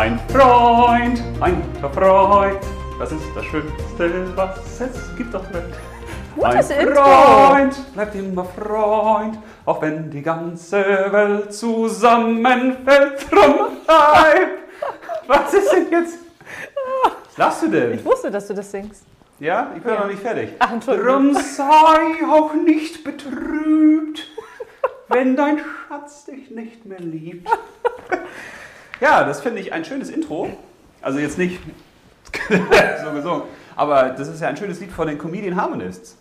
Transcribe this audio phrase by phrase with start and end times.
[0.00, 2.58] Ein Freund, ein guter Freund,
[2.98, 5.74] das ist das Schönste, was es gibt auf der Welt.
[6.36, 7.04] Gutes ein Intro.
[7.04, 13.30] Freund bleibt immer Freund, auch wenn die ganze Welt zusammenfällt.
[13.30, 14.48] Drum bleib.
[15.26, 16.18] Was ist denn jetzt?
[17.04, 17.92] Was lachst du denn?
[17.92, 19.04] Ich wusste, dass du das singst.
[19.38, 20.00] Ja, ich bin Ja.
[20.00, 20.48] noch nicht fertig.
[20.60, 21.12] Ach, Entschuldigung.
[21.12, 24.26] Drum sei auch nicht betrübt,
[25.08, 27.46] wenn dein Schatz dich nicht mehr liebt.
[29.00, 30.48] Ja, das finde ich ein schönes Intro.
[31.02, 31.60] Also jetzt nicht
[33.04, 33.42] so gesungen,
[33.76, 36.16] aber das ist ja ein schönes Lied von den Comedian Harmonists.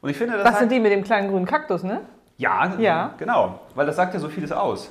[0.00, 2.00] Und ich finde, das Das hat- sind die mit dem kleinen grünen Kaktus, ne?
[2.38, 3.14] ja, Ja.
[3.18, 3.60] genau.
[3.74, 4.90] Weil das sagt ja so vieles aus.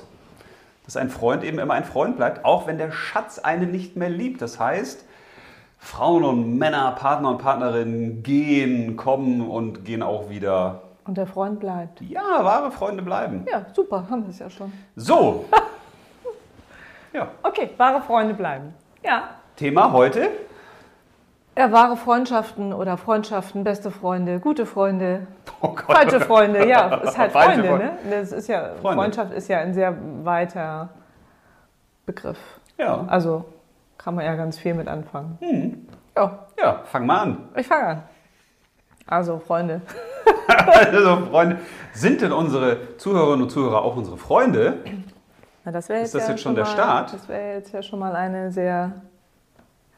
[0.84, 4.08] Dass ein Freund eben immer ein Freund bleibt, auch wenn der Schatz einen nicht mehr
[4.08, 4.40] liebt.
[4.40, 5.04] Das heißt,
[5.78, 10.82] Frauen und Männer, Partner und Partnerinnen gehen, kommen und gehen auch wieder.
[11.04, 12.00] Und der Freund bleibt.
[12.02, 13.44] Ja, wahre Freunde bleiben.
[13.50, 14.72] Ja, super, haben wir es ja schon.
[14.94, 15.46] So.
[17.12, 18.74] Ja, Okay, wahre Freunde bleiben.
[19.02, 19.30] Ja.
[19.56, 20.28] Thema heute.
[21.58, 25.26] Ja, wahre Freundschaften oder Freundschaften, beste Freunde, gute Freunde,
[25.60, 27.68] Oh falsche Freunde, ja, ist halt Freunde.
[27.76, 27.98] ne?
[28.08, 29.02] Das ist ja, Freunde.
[29.02, 30.90] Freundschaft ist ja ein sehr weiter
[32.06, 32.38] Begriff.
[32.78, 33.04] Ja.
[33.08, 33.44] Also
[33.98, 35.36] kann man ja ganz viel mit anfangen.
[35.40, 35.86] Hm.
[36.16, 37.48] Ja, Ja, fang mal an.
[37.56, 38.02] ich fange an.
[39.06, 39.80] Also, Freunde.
[40.46, 41.58] Also, Freunde,
[41.92, 44.78] sind denn unsere Zuhörerinnen und Zuhörer auch unsere Freunde?
[45.64, 47.12] Na, das Ist das ja jetzt schon der mal, Start?
[47.12, 48.92] Das wäre jetzt ja schon mal eine sehr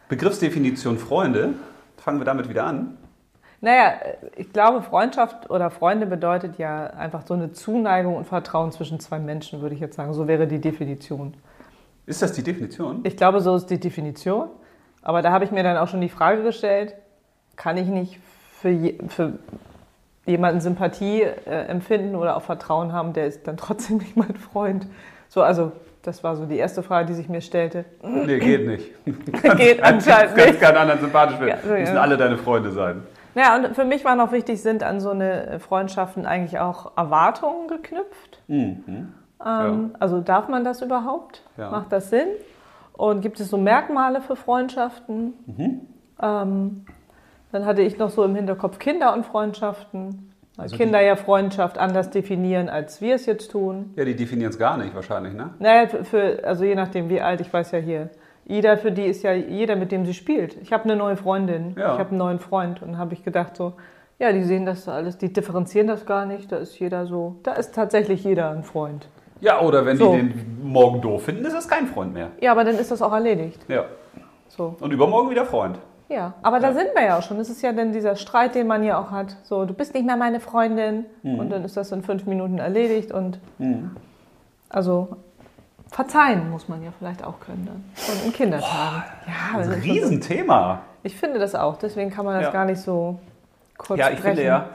[0.08, 1.54] Begriffsdefinition Freunde.
[1.96, 2.98] Fangen wir damit wieder an.
[3.60, 3.92] Naja,
[4.36, 9.20] ich glaube, Freundschaft oder Freunde bedeutet ja einfach so eine Zuneigung und Vertrauen zwischen zwei
[9.20, 10.12] Menschen, würde ich jetzt sagen.
[10.14, 11.34] So wäre die Definition.
[12.06, 13.00] Ist das die Definition?
[13.04, 14.48] Ich glaube, so ist die Definition.
[15.00, 16.94] Aber da habe ich mir dann auch schon die Frage gestellt,
[17.54, 18.18] kann ich nicht
[18.60, 19.38] für, je, für
[20.26, 24.86] jemanden Sympathie äh, empfinden oder auch Vertrauen haben, der ist dann trotzdem nicht mein Freund.
[25.32, 25.72] So, also
[26.02, 27.86] das war so die erste Frage, die sich mir stellte.
[28.02, 28.90] Nee, geht nicht.
[29.56, 30.60] Geht anscheinend Kannst nicht.
[30.60, 31.48] keinen anderen sympathisch finden.
[31.48, 31.80] Ja, so, ja.
[31.80, 33.02] Müssen alle deine Freunde sein.
[33.34, 37.66] Naja, und für mich war noch wichtig, sind an so eine Freundschaften eigentlich auch Erwartungen
[37.66, 38.42] geknüpft.
[38.46, 39.14] Mhm.
[39.42, 41.42] Ähm, Also darf man das überhaupt?
[41.56, 41.70] Ja.
[41.70, 42.28] Macht das Sinn?
[42.92, 45.32] Und gibt es so Merkmale für Freundschaften?
[45.46, 45.80] Mhm.
[46.20, 46.84] Ähm,
[47.52, 50.31] dann hatte ich noch so im Hinterkopf Kinder und Freundschaften.
[50.56, 53.92] Weil Also Kinder ja Freundschaft anders definieren, als wir es jetzt tun.
[53.96, 55.50] Ja, die definieren es gar nicht wahrscheinlich, ne?
[55.58, 58.10] Naja, für- also je nachdem, wie alt, ich weiß ja hier.
[58.46, 60.56] Ida, für die ist ja jeder, mit dem sie spielt.
[60.60, 61.94] Ich habe eine neue Freundin, Ja.
[61.94, 63.72] ich habe einen neuen Freund und habe ich gedacht so,
[64.18, 67.54] ja, die sehen das alles, die differenzieren das gar nicht, da ist jeder so, da
[67.54, 69.08] ist tatsächlich jeder ein Freund.
[69.40, 70.12] Ja, oder wenn So.
[70.12, 72.28] die den morgen doof finden, ist das kein Freund mehr.
[72.40, 73.64] Ja, aber dann ist das auch erledigt.
[73.68, 73.84] Ja.
[74.48, 74.76] So.
[74.80, 75.78] Und übermorgen wieder Freund.
[76.12, 76.74] Ja, aber da Ja.
[76.74, 77.38] sind wir ja auch schon.
[77.38, 79.36] Das ist ja dann dieser Streit, den man ja auch hat.
[79.44, 81.38] So, du bist nicht mehr meine Freundin Mhm.
[81.38, 83.38] und dann ist das in fünf Minuten erledigt und
[84.68, 85.08] also
[85.90, 87.84] verzeihen muss man ja vielleicht auch können dann.
[88.14, 89.02] Und in Kindertagen.
[89.26, 90.00] ja, Das ist ein ist schon so.
[90.02, 90.80] Riesenthema.
[91.02, 92.50] Ich finde das auch, deswegen kann man das Ja.
[92.50, 93.18] gar nicht so
[93.76, 94.36] kurz Ja, ich sprechen.
[94.36, 94.66] finde ja,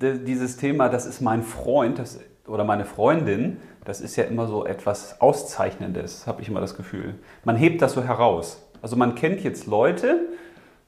[0.00, 4.64] dieses Thema, das ist mein Freund das, oder meine Freundin, das ist ja immer so
[4.64, 7.14] etwas Auszeichnendes, habe ich immer das Gefühl.
[7.44, 8.62] Man hebt das so heraus.
[8.82, 10.20] Also man kennt jetzt Leute,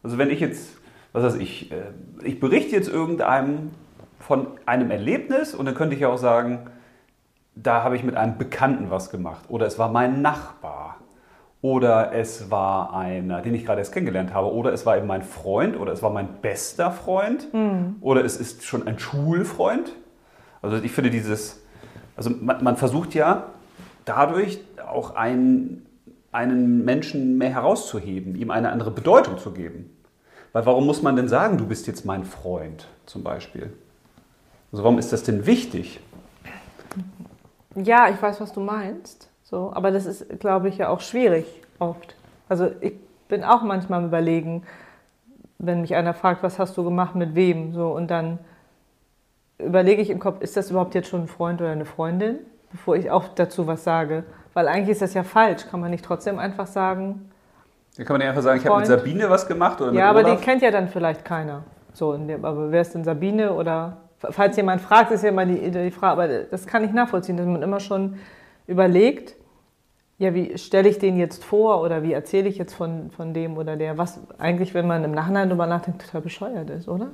[0.02, 0.76] also wenn ich jetzt,
[1.12, 1.76] was weiß ich, äh,
[2.22, 3.70] ich berichte jetzt irgendeinem
[4.18, 6.66] von einem Erlebnis und dann könnte ich ja auch sagen,
[7.54, 10.98] da habe ich mit einem Bekannten was gemacht oder es war mein Nachbar
[11.62, 15.22] oder es war einer, den ich gerade erst kennengelernt habe oder es war eben mein
[15.22, 17.48] Freund oder es war mein bester Freund
[18.00, 19.92] oder es ist schon ein Schulfreund.
[20.62, 21.62] Also ich finde dieses,
[22.16, 23.48] also man, man versucht ja
[24.04, 25.86] dadurch auch einen,
[26.32, 29.96] einen Menschen mehr herauszuheben, ihm eine andere Bedeutung zu geben.
[30.52, 33.72] Weil warum muss man denn sagen, du bist jetzt mein Freund zum Beispiel?
[34.72, 36.00] Also warum ist das denn wichtig?
[37.74, 39.28] Ja, ich weiß, was du meinst.
[39.42, 41.44] So, aber das ist, glaube ich, ja auch schwierig
[41.78, 42.14] oft.
[42.48, 42.94] Also ich
[43.28, 44.62] bin auch manchmal am überlegen,
[45.58, 48.38] wenn mich einer fragt, was hast du gemacht mit wem, so und dann
[49.58, 52.38] überlege ich im Kopf, ist das überhaupt jetzt schon ein Freund oder eine Freundin,
[52.70, 54.24] bevor ich auch dazu was sage,
[54.54, 55.66] weil eigentlich ist das ja falsch.
[55.70, 57.30] Kann man nicht trotzdem einfach sagen?
[57.96, 59.00] Da kann man ja einfach sagen, ich habe mit Freund.
[59.00, 60.40] Sabine was gemacht oder mit Ja, aber die Olaf.
[60.42, 61.64] kennt ja dann vielleicht keiner.
[61.92, 65.70] So, dem, aber wer ist denn Sabine oder falls jemand fragt, ist ja immer die,
[65.70, 68.16] die Frage, aber das kann ich nachvollziehen, dass man immer schon
[68.66, 69.34] überlegt,
[70.18, 73.56] ja, wie stelle ich den jetzt vor oder wie erzähle ich jetzt von, von dem
[73.56, 77.08] oder der, was eigentlich, wenn man im Nachhinein darüber nachdenkt, total bescheuert ist, oder?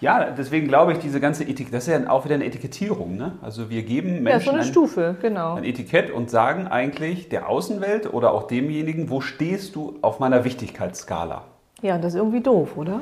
[0.00, 3.16] Ja, deswegen glaube ich, diese ganze Etikette, das ist ja auch wieder eine Etikettierung.
[3.16, 3.32] Ne?
[3.42, 5.54] Also wir geben ja, so Menschen eine ein, Stufe, genau.
[5.54, 10.44] ein Etikett und sagen eigentlich der Außenwelt oder auch demjenigen, wo stehst du auf meiner
[10.44, 11.42] Wichtigkeitsskala?
[11.82, 13.00] Ja, und das ist irgendwie doof, oder?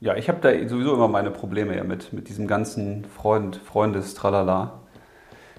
[0.00, 4.14] Ja, ich habe da sowieso immer meine Probleme ja mit, mit diesem ganzen Freund, Freundes,
[4.14, 4.80] Tralala.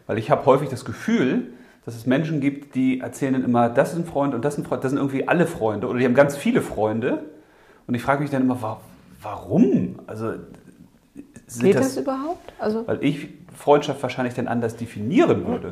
[0.07, 1.54] Weil ich habe häufig das Gefühl,
[1.86, 4.60] dass es Menschen gibt, die erzählen dann immer, das ist ein Freund und das ist
[4.60, 7.24] ein Freund, das sind irgendwie alle Freunde oder die haben ganz viele Freunde.
[7.88, 8.80] Und ich frage mich dann immer, wa-
[9.21, 10.00] warum?
[10.07, 10.33] Also
[11.59, 12.53] Geht das, überhaupt?
[12.59, 15.71] Also, weil ich Freundschaft wahrscheinlich dann anders definieren würde.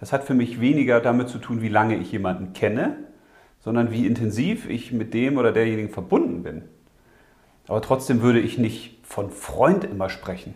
[0.00, 2.96] Das hat für mich weniger damit zu tun, wie lange ich jemanden kenne,
[3.60, 6.62] sondern wie intensiv ich mit dem oder derjenigen verbunden bin.
[7.68, 10.54] Aber trotzdem würde ich nicht von Freund immer sprechen.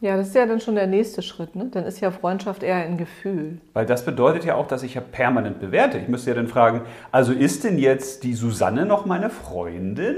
[0.00, 1.56] ja, das ist ja dann schon der nächste Schritt.
[1.56, 1.68] Ne?
[1.70, 3.58] Dann ist ja Freundschaft eher ein Gefühl.
[3.72, 5.98] Weil das bedeutet ja auch, dass ich ja permanent bewerte.
[5.98, 6.82] Ich müsste ja dann fragen,
[7.12, 10.16] also ist denn jetzt die Susanne noch meine Freundin?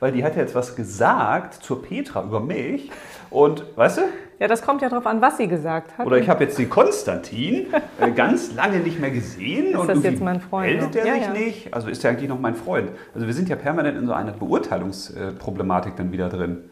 [0.00, 2.90] Weil die hat ja jetzt was gesagt zur Petra über mich.
[3.28, 4.02] Und, weißt du?
[4.38, 6.06] Ja, das kommt ja darauf an, was sie gesagt hat.
[6.06, 7.66] Oder ich habe jetzt den Konstantin
[8.00, 9.66] äh, ganz lange nicht mehr gesehen.
[9.72, 11.32] Ist und das jetzt mein Freund Meldet der Ja, sich ja.
[11.32, 11.74] nicht?
[11.74, 12.90] Also ist er eigentlich noch mein Freund?
[13.14, 16.64] Also wir sind ja permanent in so einer Beurteilungsproblematik dann wieder drin.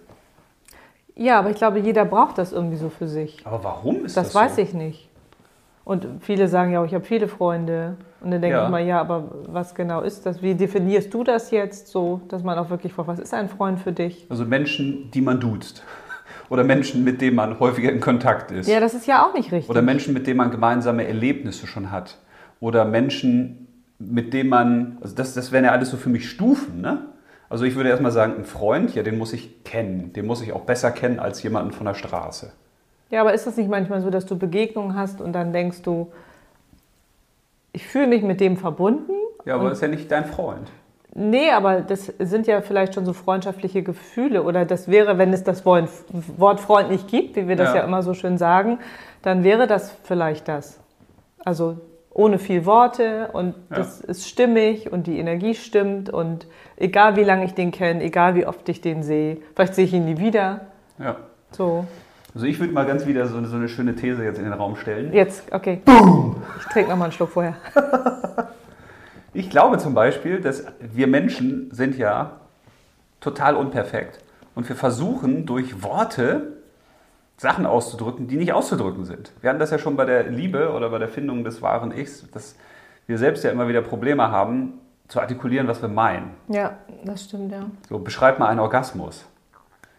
[1.15, 3.43] ja, aber ich glaube, jeder braucht das irgendwie so für sich.
[3.45, 4.63] Aber warum ist Das das, weiß so?
[4.63, 5.07] ich nicht.
[5.88, 7.96] Und viele sagen ja auch, ich habe viele Freunde.
[8.20, 8.64] Und dann denke Ja.
[8.67, 10.43] ich mal, ja, aber was genau ist das?
[10.43, 13.81] Wie definierst du das jetzt so, dass man auch wirklich fragt, was ist ein Freund
[13.81, 14.26] für dich?
[14.29, 15.82] Also Menschen, die man duzt.
[16.50, 18.69] Oder Menschen, mit denen man häufiger in Kontakt ist.
[18.69, 19.70] Ja, das ist ja auch nicht richtig.
[19.70, 22.19] Oder Menschen, mit denen man gemeinsame Erlebnisse schon hat.
[22.61, 23.67] Oder Menschen,
[23.99, 27.06] mit denen man, also das, das wären ja alles so für mich Stufen, ne?
[27.49, 30.12] Also ich würde erstmal sagen, ein Freund, ja, den muss ich kennen.
[30.12, 32.52] Den muss ich auch besser kennen als jemanden von der Straße.
[33.10, 36.12] Ja, aber ist das nicht manchmal so, dass du Begegnungen hast und dann denkst du,
[37.72, 39.12] ich fühle mich mit dem verbunden?
[39.44, 40.70] Ja, aber das ist ja nicht dein Freund.
[41.14, 44.43] Nee, aber das sind ja vielleicht schon so freundschaftliche Gefühle.
[44.43, 45.88] Oder das wäre, wenn es das Wort
[46.37, 47.76] Wort Freund nicht gibt, wie wir das Ja.
[47.76, 48.78] ja, immer so schön sagen,
[49.22, 50.78] dann wäre das vielleicht das.
[51.44, 51.78] Also
[52.12, 53.76] ohne viel Worte und Ja.
[53.76, 56.46] das ist stimmig und die Energie stimmt und
[56.76, 59.94] egal wie lange ich den kenne, egal wie oft ich den sehe, vielleicht sehe ich
[59.94, 60.62] ihn nie wieder.
[60.99, 61.16] Ja.
[61.52, 61.87] So,
[62.38, 64.52] Also ich würde mal ganz wieder so eine, so eine schöne These jetzt in den
[64.52, 65.12] Raum stellen.
[65.12, 65.82] jetzt, okay.
[66.61, 67.56] Ich trinke nochmal einen Schluck vorher.
[69.35, 72.40] Ich glaube zum Beispiel, dass wir Menschen sind ja
[73.20, 74.20] total unperfekt.
[74.55, 76.55] Und wir versuchen durch Worte
[77.37, 79.31] Sachen auszudrücken, die nicht auszudrücken sind.
[79.41, 82.29] Wir hatten das ja schon bei der Liebe oder bei der Findung des wahren Ichs,
[82.32, 82.56] dass
[83.06, 84.75] wir selbst ja immer wieder Probleme haben,
[85.08, 86.31] zu artikulieren, was wir meinen.
[86.49, 87.67] Ja, das stimmt, ja.
[87.88, 89.26] So, beschreib mal einen Orgasmus.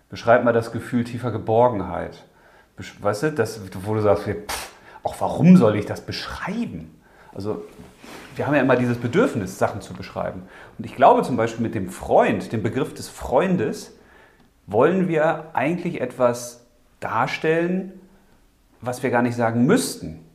[0.10, 2.26] Beschreib mal das Gefühl tiefer Geborgenheit.
[3.02, 4.72] Weißt du, das, wo du sagst, pff,
[5.04, 6.96] auch warum soll ich das beschreiben?
[7.34, 7.64] Also,
[8.36, 10.44] wir haben ja immer dieses Bedürfnis, Sachen zu beschreiben.
[10.78, 13.94] Und ich glaube zum Beispiel mit dem Freund, dem Begriff des Freundes,
[14.66, 16.66] wollen wir eigentlich etwas
[17.00, 17.94] darstellen,
[18.82, 20.26] was wir gar nicht sagen müssten.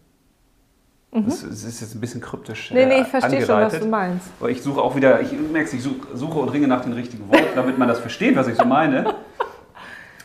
[1.12, 2.70] Das ist jetzt ein bisschen kryptisch.
[2.70, 2.76] Mhm.
[2.76, 4.26] Nee, nee, äh, ich verstehe schon, was du meinst.
[4.40, 7.54] Aber ich suche auch wieder, ich merke ich suche und ringe nach den richtigen Worten,
[7.54, 9.14] damit man das versteht, was ich so meine.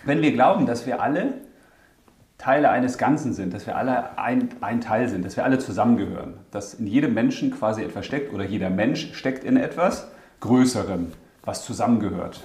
[0.03, 1.35] Wenn wir glauben, dass wir alle
[2.39, 6.35] Teile eines Ganzen sind, dass wir alle ein, ein Teil sind, dass wir alle zusammengehören,
[6.51, 10.09] dass in jedem Menschen quasi etwas steckt oder jeder Mensch steckt in etwas
[10.39, 11.11] Größerem,
[11.43, 12.41] was zusammengehört,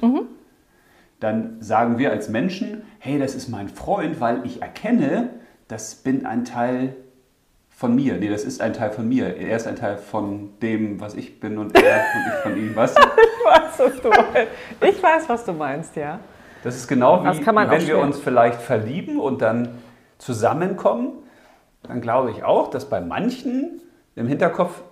[1.20, 5.30] dann sagen wir als Menschen, hey, das ist mein Freund, weil ich erkenne,
[5.68, 6.96] das bin ein Teil
[7.70, 8.16] von mir.
[8.16, 9.36] Nee, das ist ein Teil von mir.
[9.36, 12.72] Er ist ein Teil von dem, was ich bin und er und ich von ihm.
[12.74, 12.94] Was?
[13.46, 14.48] Ich weiß, was du meinst.
[14.80, 16.18] Ich weiß, was du meinst, ja.
[16.62, 19.68] Das ist genau wie, Das wenn wir uns vielleicht verlieben und dann
[20.18, 21.12] zusammenkommen.
[21.82, 23.80] Dann glaube ich auch, dass bei manchen
[24.16, 24.82] im Hinterkopf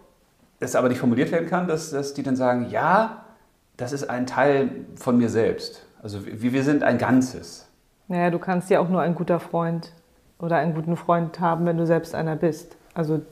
[0.61, 3.25] es aber nicht formuliert werden kann, dass, dass die dann sagen, ja,
[3.77, 5.87] das ist ein Teil von mir selbst.
[6.03, 7.69] Also wir, wir sind ein Ganzes.
[8.09, 9.93] Naja, du kannst ja auch nur ein guter Freund
[10.39, 12.77] oder einen guten Freund haben, wenn du selbst einer bist.
[12.95, 13.23] Also,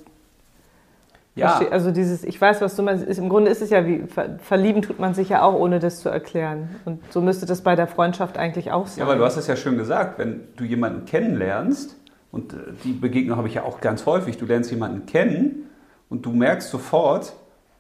[1.36, 3.04] Ja, also dieses, ich weiß, was du meinst.
[3.04, 5.78] Ist, Im Grunde ist es ja wie, ver- verlieben tut man sich ja auch, ohne
[5.78, 6.68] das zu erklären.
[6.84, 9.04] Und so müsste das bei der Freundschaft eigentlich auch sein.
[9.04, 11.96] Ja, weil du hast es ja schön gesagt, wenn du jemanden kennenlernst,
[12.32, 15.68] und äh, die Begegnung habe ich ja auch ganz häufig, du lernst jemanden kennen
[16.08, 17.32] und du merkst sofort,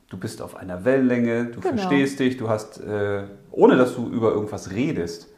[0.08, 1.76] du bist auf einer Wellenlänge, du Genau.
[1.76, 5.28] verstehst dich, du hast, äh, ohne dass du über irgendwas redest.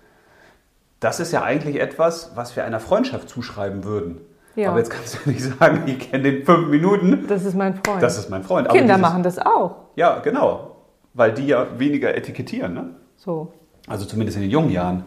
[1.00, 4.21] Das ist ja eigentlich etwas, was wir einer Freundschaft zuschreiben würden.
[4.54, 4.71] Ja.
[4.71, 8.02] Aber jetzt kannst du nicht sagen, ich kenne den fünf Minuten, das ist mein Freund.
[8.02, 8.68] das ist mein Freund.
[8.68, 9.76] Aber Kinder dieses- machen das auch.
[9.97, 10.76] Ja, genau.
[11.14, 12.90] Weil die ja weniger etikettieren, ne?
[13.16, 13.52] So.
[13.87, 15.04] Also zumindest in den jungen Jahren.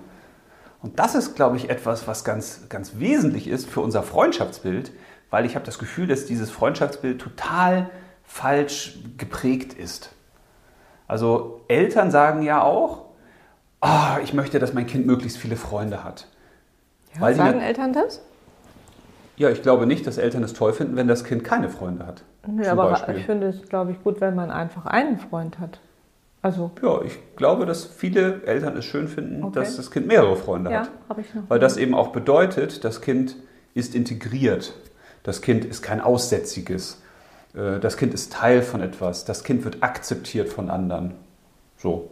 [0.81, 4.91] Und das ist, glaube ich, etwas, was ganz, ganz wesentlich ist für unser Freundschaftsbild,
[5.31, 7.89] weil ich habe das Gefühl, dass dieses Freundschaftsbild total
[8.23, 10.11] falsch geprägt ist.
[11.07, 13.05] Also Eltern sagen ja auch,
[13.81, 16.27] ah, ich möchte, dass mein Kind möglichst viele Freunde hat.
[17.19, 18.21] Ja, sagen Eltern das?
[19.37, 22.23] Ja, ich glaube nicht, dass Eltern es toll finden, wenn das Kind keine Freunde hat.
[22.45, 23.17] Zum aber Beispiel.
[23.17, 25.79] ich finde es, glaube ich, gut, wenn man einfach einen Freund hat.
[26.41, 29.55] Also, Ja, ich glaube, dass viele Eltern es schön finden, Okay.
[29.55, 30.91] dass das Kind mehrere Freunde ja, hat.
[31.09, 31.43] habe ich noch.
[31.49, 33.35] Weil das eben auch bedeutet, das Kind
[33.73, 34.73] ist integriert.
[35.23, 37.01] Das Kind ist kein Aussätziges.
[37.55, 39.25] Äh, Das Kind ist Teil von etwas.
[39.25, 41.15] Das Kind wird akzeptiert von anderen.
[41.77, 42.09] So.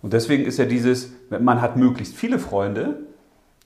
[0.00, 3.00] Und deswegen ist ja dieses, man hat möglichst viele Freunde,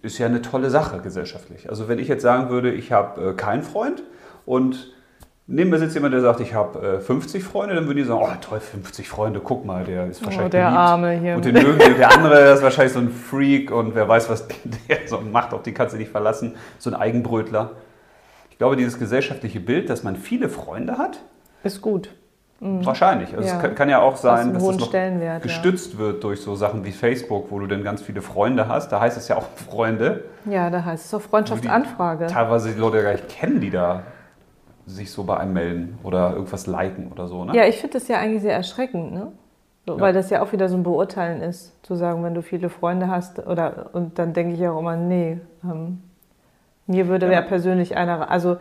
[0.04, 1.68] ist ja eine tolle Sache gesellschaftlich.
[1.68, 4.02] Also wenn ich jetzt sagen würde, ich habe äh, keinen Freund
[4.46, 4.92] und
[5.46, 8.20] neben mir sitzt jemand, der sagt, ich habe äh, 50 Freunde, dann würden die sagen,
[8.22, 10.78] oh toll, 50 Freunde, guck mal, der ist wahrscheinlich Oh, der beliebt.
[10.78, 11.36] Arme hier.
[11.36, 11.94] Und den mögen die.
[11.94, 14.46] Der andere ist wahrscheinlich so ein Freak und wer weiß, was
[14.88, 17.72] der so macht, auf die kannst du nicht verlassen, so ein Eigenbrötler.
[18.50, 21.18] Ich glaube, dieses gesellschaftliche Bild, dass man viele Freunde hat,
[21.64, 22.10] Ist gut.
[22.60, 23.34] Wahrscheinlich.
[23.36, 23.56] Also Ja.
[23.56, 25.38] Es kann, kann ja auch sein, dass es noch Stellenwert, ja.
[25.38, 28.90] gestützt wird durch so Sachen wie Facebook, wo du dann ganz viele Freunde hast.
[28.90, 30.24] Da heißt es ja auch Freunde.
[30.46, 32.26] Ja, da heißt es auch Freundschaftsanfrage.
[32.26, 34.02] Teilweise die Leute gar nicht kennen, die da
[34.86, 37.44] sich so bei einem melden oder irgendwas liken oder so.
[37.44, 37.56] Ne?
[37.56, 39.32] Ja, ich finde das ja eigentlich sehr erschreckend, ne?
[39.86, 40.00] So, Ja.
[40.00, 43.08] Weil das ja auch wieder so ein Beurteilen ist, zu sagen, wenn du viele Freunde
[43.08, 46.02] hast, oder und dann denke ich auch immer, nee, ähm,
[46.86, 47.32] mir würde Ja.
[47.32, 48.56] ja persönlich einer, also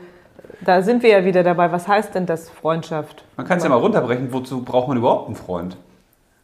[0.65, 3.24] da sind wir ja wieder dabei, was heißt denn das Freundschaft?
[3.38, 5.77] Man kann es ja mal runterbrechen, wozu braucht man überhaupt einen Freund?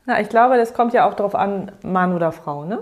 [0.06, 2.80] Na, ich glaube, das kommt ja auch darauf an, Mann oder Frau, ne?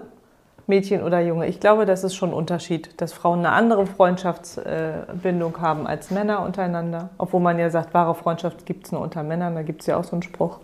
[0.70, 1.48] Mädchen oder Junge.
[1.48, 6.42] Ich glaube, das ist schon ein Unterschied, dass Frauen eine andere Freundschaftsbindung haben als Männer
[6.42, 7.10] untereinander.
[7.18, 9.98] Obwohl man ja sagt, wahre Freundschaft gibt es nur unter Männern, da gibt es ja
[9.98, 10.60] auch so einen Spruch.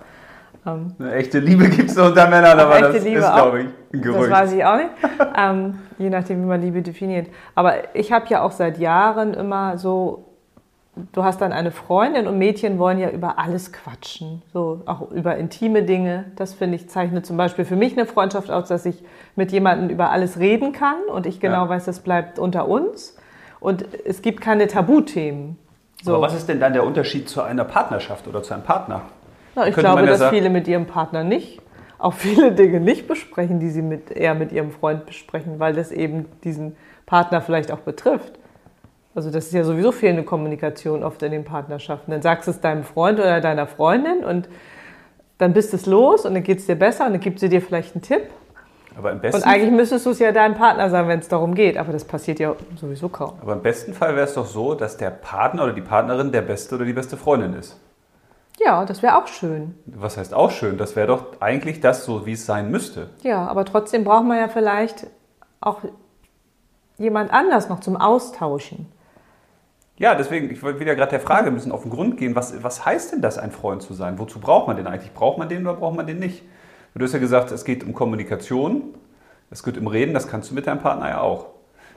[0.66, 3.66] Ähm, Eine echte Liebe gibt es unter Männern, aber echte das Liebe ist, glaube ich,
[3.66, 4.32] ein Das Gerücht.
[4.32, 4.90] weiß ich auch nicht.
[5.38, 7.28] ähm, je nachdem, wie man Liebe definiert.
[7.56, 10.26] Aber ich habe ja auch seit Jahren immer so,
[11.12, 14.42] du hast dann eine Freundin und Mädchen wollen ja über alles quatschen.
[14.54, 16.26] So auch über intime Dinge.
[16.36, 19.04] Das finde ich zeichnet zum Beispiel für mich eine Freundschaft aus, dass ich
[19.36, 21.70] mit jemandem über alles reden kann und ich genau Ja.
[21.70, 23.18] weiß, das bleibt unter uns.
[23.60, 25.58] Und es gibt keine Tabuthemen.
[26.04, 26.14] So.
[26.16, 29.04] Aber was ist denn dann der Unterschied zu einer Partnerschaft oder zu einem Partner?
[29.56, 31.62] Na, ich Könnte glaube, ja dass sagen- viele mit ihrem Partner nicht,
[31.98, 35.92] auch viele Dinge nicht besprechen, die sie mit, eher mit ihrem Freund besprechen, weil das
[35.94, 38.34] eben diesen Partner vielleicht auch betrifft.
[39.16, 42.12] Also das ist ja sowieso fehlende Kommunikation oft in den Partnerschaften.
[42.12, 44.50] Dann sagst du es deinem Freund oder deiner Freundin und
[45.38, 47.62] dann bist es los und dann geht es dir besser und dann gibt sie dir
[47.62, 48.24] vielleicht einen Tipp.
[48.96, 51.56] Aber im besten, Und eigentlich müsstest du es ja deinem Partner sagen, wenn es darum
[51.56, 53.34] geht, aber das passiert ja sowieso kaum.
[53.42, 56.44] aber im besten Fall wäre es doch so, dass der Partner oder die Partnerin der
[56.44, 57.80] beste oder die beste Freundin ist.
[58.60, 59.74] Ja, das wäre auch schön.
[59.88, 60.78] Was heißt auch schön?
[60.78, 63.10] Das wäre doch eigentlich das so, wie es sein müsste.
[63.24, 65.08] Ja, aber trotzdem braucht man ja vielleicht
[65.60, 65.80] auch
[67.00, 68.86] jemand anders noch zum Austauschen.
[70.04, 72.36] Ja, deswegen, ich wollte wieder gerade der Frage ein bisschen auf den Grund gehen.
[72.36, 74.20] Was, was heißt denn das, ein Freund zu sein?
[74.20, 75.14] Wozu braucht man den eigentlich?
[75.14, 76.44] Braucht man den oder braucht man den nicht?
[76.94, 78.96] Du hast ja gesagt, es geht um Kommunikation,
[79.50, 81.46] es geht um Reden, das kannst du mit deinem Partner ja auch.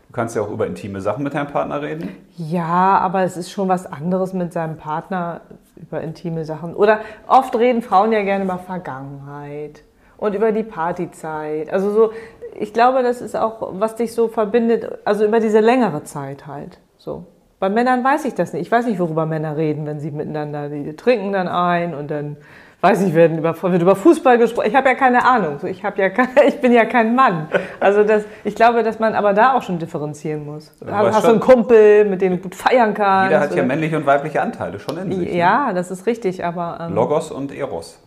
[0.07, 2.11] Du kannst ja auch über intime Sachen mit deinem Partner reden.
[2.37, 5.41] Ja, aber es ist schon was anderes mit seinem Partner
[5.75, 6.77] über intime Sachen.
[6.77, 9.83] Oder oft reden Frauen ja gerne über Vergangenheit
[10.17, 11.73] und über die Partyzeit.
[11.73, 12.13] Also so,
[12.55, 16.79] ich glaube, das ist auch, was dich so verbindet, also über diese längere Zeit halt.
[16.99, 17.25] So.
[17.59, 18.63] Bei Männern weiß ich das nicht.
[18.63, 22.37] Ich weiß nicht, worüber Männer reden, wenn sie miteinander, die trinken dann ein und dann
[22.83, 24.69] weiß ich, werden über, wird über Fußball gesprochen.
[24.69, 25.59] Ich habe ja keine Ahnung.
[25.59, 27.49] So, ich, habe ja kein, ich bin ja kein Mann.
[27.81, 30.73] Also das, ich glaube, dass man aber da auch schon differenzieren muss.
[30.79, 33.31] Du Hast, hast du einen Kumpel, mit dem du gut feiern kannst?
[33.31, 35.33] Jeder hat ja männliche und weibliche Anteile schon in sich.
[35.33, 35.37] ne?
[35.37, 37.99] ja, das ist richtig, aber ähm, Logos und Eros.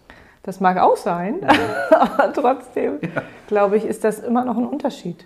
[0.44, 1.40] das mag auch sein.
[1.90, 3.00] aber trotzdem,
[3.48, 5.26] glaube ich, ist das immer noch ein Unterschied.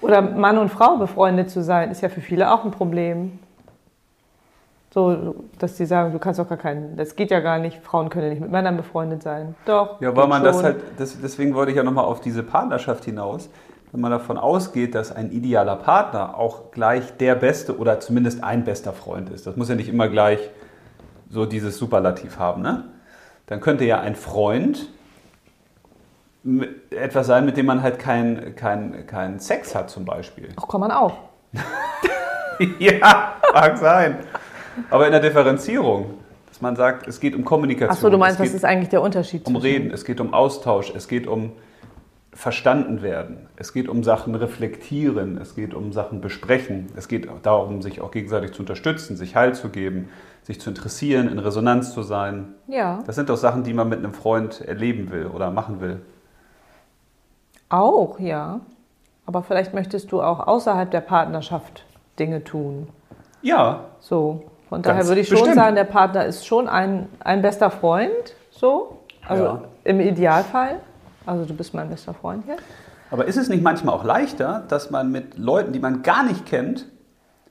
[0.00, 3.40] Oder Mann und Frau befreundet zu sein, ist ja für viele auch ein Problem.
[4.96, 8.08] So, dass die sagen, du kannst doch gar keinen, das geht ja gar nicht, Frauen
[8.08, 9.54] können ja nicht mit Männern befreundet sein.
[9.66, 10.00] Doch.
[10.00, 10.64] Ja, weil man das schon.
[10.64, 13.50] halt, das, deswegen wollte ich ja nochmal auf diese Partnerschaft hinaus.
[13.92, 18.64] Wenn man davon ausgeht, dass ein idealer Partner auch gleich der beste oder zumindest ein
[18.64, 20.48] bester Freund ist, das muss ja nicht immer gleich
[21.28, 22.84] so dieses Superlativ haben, ne?
[23.48, 24.88] Dann könnte ja ein Freund
[26.88, 30.48] etwas sein, mit dem man halt keinen kein, kein Sex hat zum Beispiel.
[30.56, 31.12] Ach, kann man auch.
[32.78, 34.20] ja, mag sein.
[34.90, 36.14] Aber in der Differenzierung,
[36.48, 37.96] dass man sagt, es geht um Kommunikation.
[37.96, 39.46] Ach so, du meinst, was ist eigentlich der Unterschied?
[39.46, 41.52] um Reden, es geht um Austausch, es geht um
[42.32, 47.80] verstanden werden, es geht um Sachen reflektieren, es geht um Sachen besprechen, es geht darum,
[47.80, 50.10] sich auch gegenseitig zu unterstützen, sich Halt zu geben,
[50.42, 52.54] sich zu interessieren, in Resonanz zu sein.
[52.68, 56.00] Ja, Das sind doch Sachen, die man mit einem Freund erleben will oder machen will.
[57.70, 58.60] auch, ja.
[59.24, 61.84] Aber vielleicht möchtest du auch außerhalb der Partnerschaft
[62.18, 62.88] Dinge tun.
[63.42, 65.56] Ja, So, von Ganz daher würde ich schon bestimmt.
[65.56, 68.10] sagen, der Partner ist schon ein, ein bester Freund,
[68.50, 68.98] so.
[69.26, 69.64] Also Ja.
[69.84, 70.80] im Idealfall.
[71.24, 72.56] Also du bist mein bester Freund hier.
[73.10, 76.46] aber ist es nicht manchmal auch leichter, dass man mit Leuten, die man gar nicht
[76.46, 76.86] kennt,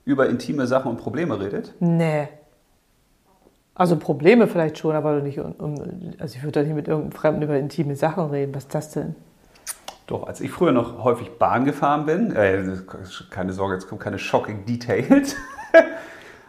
[0.05, 1.73] über intime Sachen und Probleme redet?
[1.79, 2.27] Nee.
[3.73, 5.75] Also Probleme vielleicht schon, aber nicht um, um
[6.19, 8.55] also ich würde doch nicht mit irgendeinem Fremden über intime Sachen reden.
[8.55, 9.15] Was ist das denn?
[10.07, 12.63] Doch, als ich früher noch häufig Bahn gefahren bin, äh,
[13.31, 15.35] keine Sorge, jetzt kommen keine shocking Details.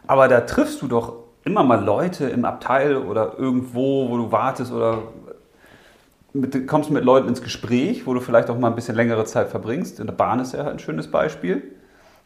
[0.07, 4.73] Aber da triffst du doch immer mal Leute im Abteil oder irgendwo, wo du wartest
[4.73, 4.99] oder
[6.33, 9.49] mit, kommst mit Leuten ins Gespräch, wo du vielleicht auch mal ein bisschen längere Zeit
[9.49, 10.01] verbringst.
[10.01, 11.63] In der Bahn ist ja ein schönes Beispiel,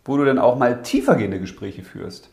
[0.04, 2.30] wo du dann auch mal tiefergehende Gespräche führst.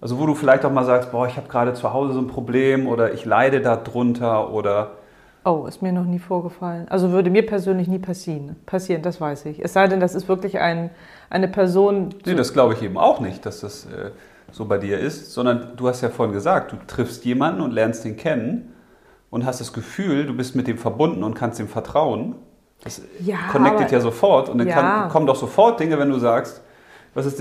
[0.00, 2.26] Also wo du vielleicht auch mal sagst, boah, ich habe gerade zu Hause so ein
[2.26, 4.90] Problem oder ich leide darunter oder
[5.46, 6.86] Oh, ist mir noch nie vorgefallen.
[6.88, 8.56] Also würde mir persönlich nie passieren.
[8.64, 9.62] Passieren, das weiß ich.
[9.62, 10.88] Es sei denn, das ist wirklich ein,
[11.30, 12.10] eine Person.
[12.26, 14.10] Nee, das glaube ich eben auch nicht, dass das äh,
[14.52, 18.04] so bei dir ist, sondern du hast ja vorhin gesagt, du triffst jemanden und lernst
[18.04, 18.74] ihn kennen
[19.30, 22.36] und hast das Gefühl, du bist mit dem verbunden und kannst ihm vertrauen.
[22.84, 24.74] Das Ja, connectet ja sofort und dann Ja.
[24.74, 26.60] kann, kommen doch sofort Dinge, wenn du sagst,
[27.14, 27.40] was ist,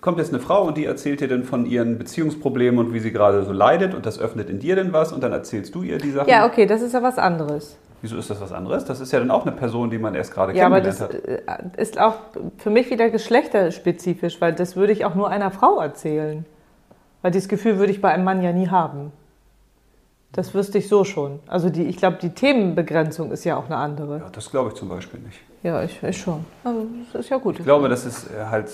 [0.00, 3.12] kommt jetzt eine Frau und die erzählt dir dann von ihren Beziehungsproblemen und wie sie
[3.12, 5.98] gerade so leidet und das öffnet in dir denn was und dann erzählst du ihr
[5.98, 6.28] die Sachen.
[6.28, 7.76] Ja, okay, das ist ja was anderes.
[8.02, 8.84] Wieso ist das was anderes?
[8.84, 11.14] Das ist ja dann auch eine Person, die man erst gerade Ja, aber kennengelernt
[11.46, 11.76] das hat.
[11.76, 12.14] äh, ist auch
[12.58, 16.44] für mich wieder geschlechterspezifisch, weil das würde ich auch nur einer Frau erzählen.
[17.22, 19.12] Weil dieses Gefühl würde ich bei einem Mann ja nie haben.
[20.32, 21.40] Das wüsste ich so schon.
[21.46, 24.18] Also die, ich glaube, die Themenbegrenzung ist ja auch eine andere.
[24.18, 25.40] Ja, das glaube ich zum Beispiel nicht.
[25.62, 26.44] Ja, ich, ich schon.
[26.62, 27.58] Also das ist ja gut.
[27.58, 28.68] Ich glaube, das ist äh, halt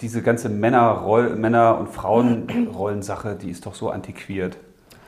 [0.00, 4.56] diese ganze Männerroll Männer- und Frauenrollensache, die ist doch so antiquiert.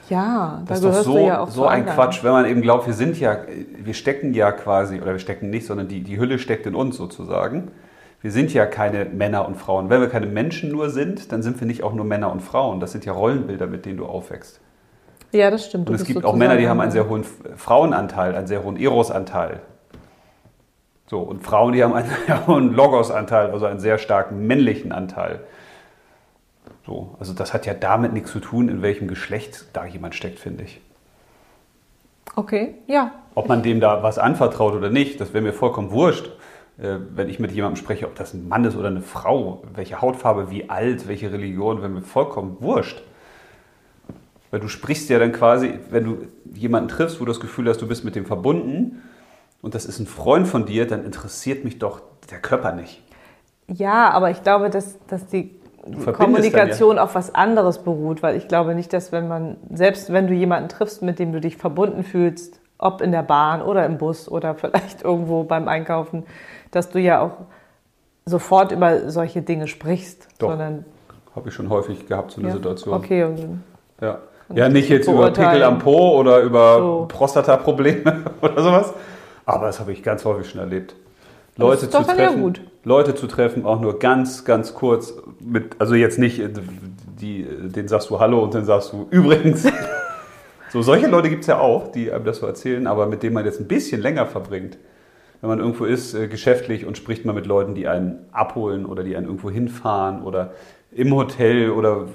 [0.09, 1.97] Ja, da Das ist doch so, ja so ein anderen.
[1.97, 3.39] Quatsch, wenn man eben glaubt, wir sind ja,
[3.79, 6.97] wir stecken ja quasi, oder wir stecken nicht, sondern die, die Hülle steckt in uns
[6.97, 7.71] sozusagen.
[8.21, 9.91] Wir sind ja keine Männer und Frauen.
[9.91, 12.81] Wenn wir keine Menschen nur sind, dann sind wir nicht auch nur Männer und Frauen.
[12.81, 14.61] Das sind ja Rollenbilder, mit denen du aufwächst.
[15.31, 15.89] Ja, das stimmt.
[15.89, 19.61] Und es gibt auch Männer, die haben einen sehr hohen Frauenanteil, einen sehr hohen Eros-Anteil.
[21.07, 25.41] So, und Frauen, die haben einen sehr hohen Logos-Anteil, also einen sehr starken männlichen Anteil.
[26.89, 30.39] So, also das hat ja damit nichts zu tun, in welchem Geschlecht da jemand steckt,
[30.39, 30.81] finde ich.
[32.35, 33.13] Okay, ja.
[33.35, 36.31] Ob man dem da was anvertraut oder nicht, das wäre mir vollkommen wurscht.
[36.79, 40.01] Äh, Wenn ich mit jemandem spreche, ob das ein Mann ist oder eine Frau, welche
[40.01, 43.03] Hautfarbe, wie alt, welche Religion, wäre mir vollkommen wurscht.
[44.51, 47.83] Weil du sprichst ja dann quasi, wenn du jemanden triffst, wo du das Gefühl hast,
[47.83, 49.03] du bist mit dem verbunden
[49.61, 53.03] und das ist ein Freund von dir, dann interessiert mich doch der Körper nicht.
[53.67, 55.58] Ja, aber ich glaube, dass, dass die
[56.13, 60.35] Kommunikation auf was anderes beruht, weil ich glaube nicht, dass wenn man, selbst wenn du
[60.35, 64.29] jemanden triffst, mit dem du dich verbunden fühlst, ob in der Bahn oder im Bus
[64.29, 66.25] oder vielleicht irgendwo beim Einkaufen,
[66.71, 67.33] dass du ja auch
[68.27, 70.51] sofort über solche Dinge sprichst, Doch.
[70.51, 70.85] sondern
[71.35, 72.95] Habe ich schon häufig gehabt, so eine ja, Situation.
[72.95, 73.63] Okay, und
[74.01, 74.19] Ja.
[74.55, 75.31] ja, nicht jetzt über.
[75.31, 77.07] Pickel am Po oder über So.
[77.09, 78.93] Prostata-Probleme oder sowas.
[79.47, 80.95] Aber das habe ich ganz häufig schon erlebt.
[81.57, 82.61] Leute ist zu doch ja treffen, gut.
[82.89, 86.49] Leute zu treffen, auch nur ganz, ganz kurz mit, also jetzt nicht, äh,
[87.21, 89.69] die, den sagst du Hallo und dann sagst du übrigens.
[90.71, 93.35] so, solche Leute gibt es ja auch, die einem das so erzählen, aber mit denen
[93.35, 94.79] man jetzt ein bisschen länger verbringt.
[95.41, 99.05] Wenn man irgendwo ist, äh, geschäftlich und spricht man mit Leuten, die einen abholen oder
[99.05, 100.53] die einen irgendwo hinfahren oder
[100.91, 102.07] im Hotel oder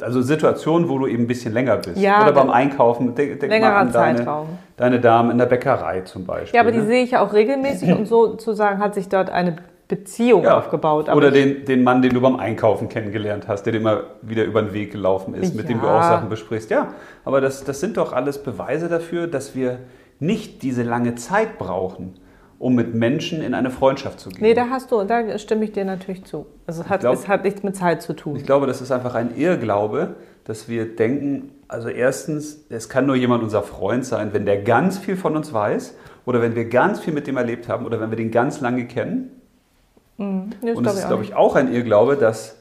[0.00, 1.98] also Situationen, wo du eben ein bisschen länger bist.
[1.98, 3.14] Ja, oder beim Einkaufen.
[3.14, 4.48] Denk, denk Längerer mal an deine, Zeitraum.
[4.76, 6.54] deine Damen in der Bäckerei zum Beispiel.
[6.56, 6.86] ja, aber die ne?
[6.86, 9.56] sehe ich ja auch regelmäßig und sozusagen hat sich dort eine
[9.90, 10.56] Beziehung Ja.
[10.58, 11.08] aufgebaut.
[11.08, 14.44] Aber Oder den, den Mann, den du beim Einkaufen kennengelernt hast, der dir immer wieder
[14.44, 15.98] über den Weg gelaufen ist, mit dem du Ja.
[15.98, 16.70] auch Sachen besprichst.
[16.70, 19.80] Ja, aber das, das sind doch alles Beweise dafür, dass wir
[20.20, 22.14] nicht diese lange Zeit brauchen,
[22.58, 24.38] um mit Menschen in eine Freundschaft zu gehen.
[24.42, 26.46] Nee, da hast du, da stimme ich dir natürlich zu.
[26.66, 28.36] Also es hat, glaub- es hat nichts mit Zeit zu tun.
[28.36, 33.16] Ich glaube, das ist einfach ein Irrglaube, dass wir denken, also erstens, es kann nur
[33.16, 37.00] jemand unser Freund sein, wenn der ganz viel von uns weiß oder wenn wir ganz
[37.00, 39.30] viel mit dem erlebt haben oder wenn wir den ganz lange kennen.
[40.20, 40.50] Mhm.
[40.62, 42.56] Nee, Und das es ist, glaube ich, auch ein Irrglaube, dass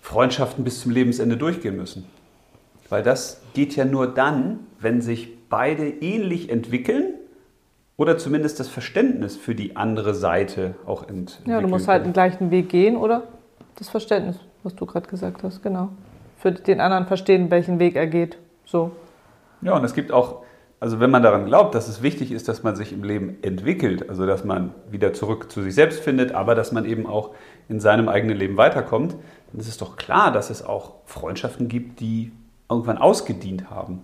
[0.00, 2.06] Freundschaften bis zum Lebensende durchgehen müssen.
[2.88, 7.14] Weil das geht ja nur dann, wenn sich beide ähnlich entwickeln
[7.96, 11.50] oder zumindest das Verständnis für die andere Seite auch entwickeln.
[11.50, 13.24] Ja, du musst halt den gleichen Weg gehen, oder?
[13.76, 15.88] Das Verständnis, was du gerade gesagt hast, genau.
[16.38, 18.38] Für den anderen verstehen, welchen Weg er geht.
[18.64, 18.92] So.
[19.62, 20.43] Ja, und es gibt auch,
[20.80, 24.08] also wenn man daran glaubt, dass es wichtig ist, dass man sich im Leben entwickelt,
[24.08, 27.30] also dass man wieder zurück zu sich selbst findet, aber dass man eben auch
[27.68, 29.16] in seinem eigenen Leben weiterkommt,
[29.50, 32.32] dann ist es doch klar, dass es auch Freundschaften gibt, die
[32.68, 34.02] irgendwann ausgedient haben.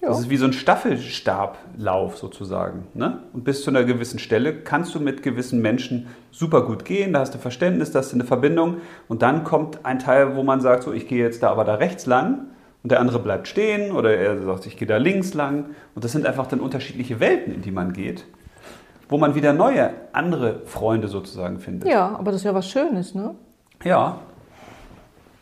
[0.00, 0.08] Ja.
[0.08, 2.86] Das ist wie so ein Staffelstablauf sozusagen.
[2.94, 3.22] Ne?
[3.34, 7.20] Und bis zu einer gewissen Stelle kannst du mit gewissen Menschen super gut gehen, da
[7.20, 8.78] hast du Verständnis, da hast du eine Verbindung.
[9.08, 11.74] Und dann kommt ein Teil, wo man sagt, so, ich gehe jetzt da aber da
[11.74, 12.46] rechts lang
[12.82, 15.66] und der andere bleibt stehen oder er sagt, ich gehe da links lang.
[15.94, 18.24] Und das sind einfach dann unterschiedliche Welten, in die man geht,
[19.08, 21.88] wo man wieder neue, andere Freunde sozusagen findet.
[21.88, 23.34] Ja, aber das ist ja was Schönes, ne?
[23.84, 24.18] ja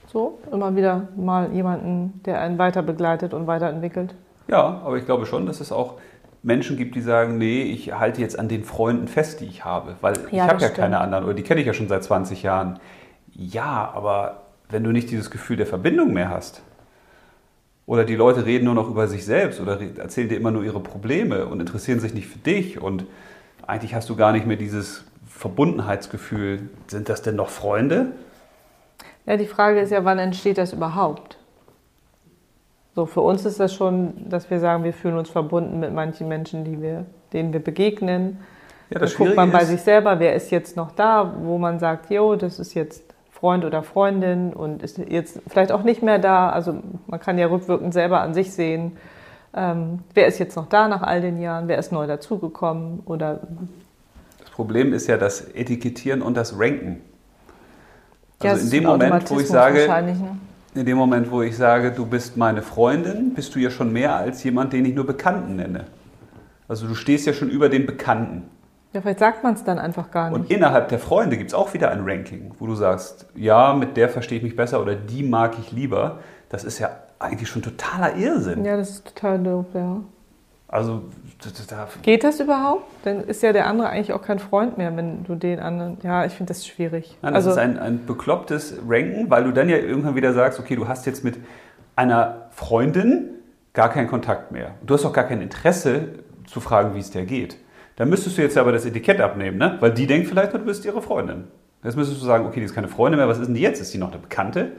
[0.07, 4.15] So, immer wieder mal jemanden, der einen weiter begleitet und weiterentwickelt.
[4.49, 5.95] Ja, aber ich glaube schon, dass es auch
[6.43, 9.97] Menschen gibt, die sagen, nee, ich halte jetzt an den Freunden fest, die ich habe,
[10.01, 10.79] weil ich Ja, habe das ja stimmt.
[10.79, 12.79] keine anderen oder die kenne ich ja schon seit 20 Jahren.
[13.35, 16.63] Ja, aber wenn du nicht dieses Gefühl der Verbindung mehr hast,
[17.89, 20.79] oder die Leute reden nur noch über sich selbst oder erzählen dir immer nur ihre
[20.79, 23.07] Probleme und interessieren sich nicht für dich und
[23.67, 26.69] eigentlich hast du gar nicht mehr dieses Verbundenheitsgefühl.
[26.87, 28.13] Sind das denn noch Freunde?
[29.25, 31.39] Ja, die Frage ist ja, wann entsteht das überhaupt?
[32.95, 36.29] So, für uns ist das schon, dass wir sagen, wir fühlen uns verbunden mit manchen
[36.29, 38.39] Menschen, die wir, denen wir begegnen.
[38.91, 41.57] Ja, das da guckt man bei ist, sich selber, wer ist jetzt noch da, wo
[41.57, 43.03] man sagt, jo, das ist jetzt
[43.39, 46.51] Freund oder Freundin und ist jetzt vielleicht auch nicht mehr da.
[46.51, 48.97] Also man kann ja rückwirkend selber an sich sehen,
[49.55, 53.41] ähm, wer ist jetzt noch da nach all den Jahren, wer ist neu dazugekommen oder.
[54.41, 57.01] Das Problem ist ja das Etikettieren und das Ranken.
[58.41, 60.39] Also ja, in dem Moment, wo ich sage, ne?
[60.75, 64.17] in dem Moment, wo ich sage, du bist meine Freundin, bist du ja schon mehr
[64.17, 65.85] als jemand, den ich nur Bekannten nenne.
[66.69, 68.43] Also du stehst ja schon über den Bekannten.
[68.93, 70.39] Ja, vielleicht sagt man es dann einfach gar nicht.
[70.39, 73.97] Und innerhalb der Freunde gibt es auch wieder ein Ranking, wo du sagst, ja, mit
[73.97, 76.21] der verstehe ich mich besser oder die mag ich lieber.
[76.49, 78.65] Das ist ja eigentlich schon totaler Irrsinn.
[78.65, 80.01] Ja, das ist total doof, ja.
[80.69, 81.05] Also,
[81.69, 82.85] da Geht das überhaupt?
[83.05, 85.97] Dann ist ja der andere eigentlich auch kein Freund mehr, wenn du den anderen.
[86.03, 87.17] Ja, ich finde das schwierig.
[87.23, 90.61] Nein, das also, ist ein, ein beklopptes Ranken, weil du dann ja irgendwann wieder sagst,
[90.61, 91.39] okay, du hast jetzt mit
[91.97, 93.31] einer Freundin
[93.73, 94.73] gar keinen Kontakt mehr.
[94.85, 96.09] Du hast auch gar kein Interesse
[96.47, 97.57] zu fragen, wie es dir geht.
[97.99, 99.77] Dann müsstest du jetzt aber das Etikett abnehmen, ne?
[99.81, 101.49] Weil die denkt vielleicht, du bist ihre Freundin.
[101.83, 103.81] Jetzt müsstest du sagen, okay, die ist keine Freundin mehr, was ist denn die jetzt?
[103.81, 104.71] Ist die noch eine Bekannte?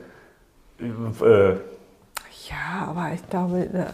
[0.79, 3.87] Äh, ja, aber ich glaube, äh,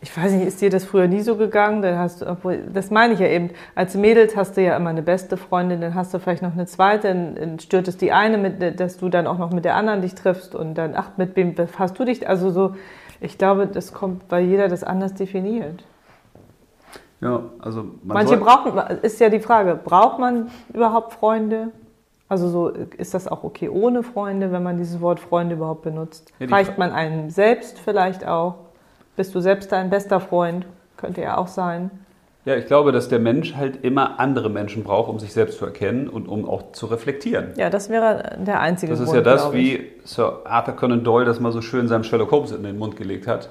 [0.00, 1.82] ich weiß nicht, ist dir das früher nie so gegangen?
[1.82, 3.50] Dann hast du, obwohl, das meine ich ja eben.
[3.74, 6.64] Als Mädels hast du ja immer eine beste Freundin, dann hast du vielleicht noch eine
[6.64, 10.00] zweite, dann stört es die eine, mit, dass du dann auch noch mit der anderen
[10.00, 12.26] dich triffst und dann, ach, mit wem hast du dich?
[12.26, 12.76] Also so,
[13.20, 15.84] ich glaube, das kommt, weil jeder das anders definiert.
[17.20, 21.68] Ja, also manche brauchen, ist ja die Frage, braucht man überhaupt Freunde?
[22.28, 26.32] Also so ist das auch okay ohne Freunde, wenn man dieses Wort Freunde überhaupt benutzt?
[26.38, 28.54] Ja, Reicht man einem selbst vielleicht auch?
[29.16, 30.64] Bist du selbst dein bester Freund?
[30.96, 31.90] Könnte ja auch sein.
[32.46, 35.66] Ja, ich glaube, dass der Mensch halt immer andere Menschen braucht, um sich selbst zu
[35.66, 37.48] erkennen und um auch zu reflektieren.
[37.56, 39.02] Ja, das wäre der einzige Grund.
[39.02, 42.30] Das ist ja das, wie Sir Arthur Conan Doyle das mal so schön seinem Sherlock
[42.30, 43.50] Holmes in den Mund gelegt hat.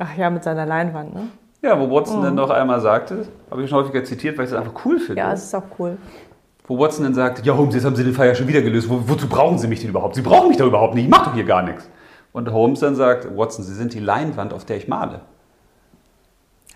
[0.00, 1.28] Ach ja, mit seiner Leinwand, ne?
[1.64, 2.24] Ja, wo Watson mhm.
[2.24, 5.22] dann noch einmal sagte, habe ich schon häufiger zitiert, weil ich es einfach cool finde.
[5.22, 5.96] Ja, es ist auch cool.
[6.66, 8.88] Wo Watson dann sagt, ja Holmes, jetzt haben Sie den Fall ja schon wieder gelöst.
[8.90, 10.14] Wo, wozu brauchen Sie mich denn überhaupt?
[10.14, 11.04] Sie brauchen mich doch überhaupt nicht.
[11.04, 11.88] Ich mache doch hier gar nichts.
[12.32, 15.22] Und Holmes dann sagt, Watson, Sie sind die Leinwand, auf der ich male.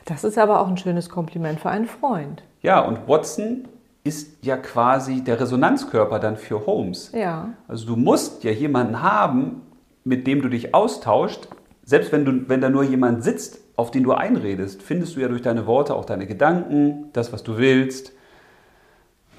[0.07, 2.42] Das ist aber auch ein schönes Kompliment für einen Freund.
[2.62, 3.68] Ja, und Watson
[4.05, 7.12] ist ja quasi der Resonanzkörper dann für Holmes.
[7.12, 7.51] Ja.
[7.66, 9.61] Also du musst ja jemanden haben,
[10.05, 11.48] mit dem du dich austauscht,
[11.85, 15.29] selbst wenn, du, wenn da nur jemand sitzt, auf den du einredest, findest du ja
[15.29, 18.12] durch deine Worte auch deine Gedanken, das, was du willst.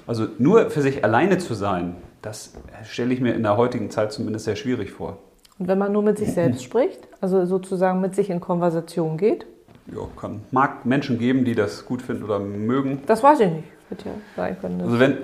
[0.06, 4.12] Also nur für sich alleine zu sein, das stelle ich mir in der heutigen Zeit
[4.12, 5.18] zumindest sehr schwierig vor.
[5.58, 9.44] Und wenn man nur mit sich selbst spricht, also sozusagen mit sich in Konversation geht?
[9.94, 10.40] Ja, kann.
[10.52, 13.02] Mag Menschen geben, die das gut finden oder mögen.
[13.04, 13.68] Das weiß ich nicht.
[13.90, 14.80] Wird ja sein können.
[14.80, 15.18] Also wenn,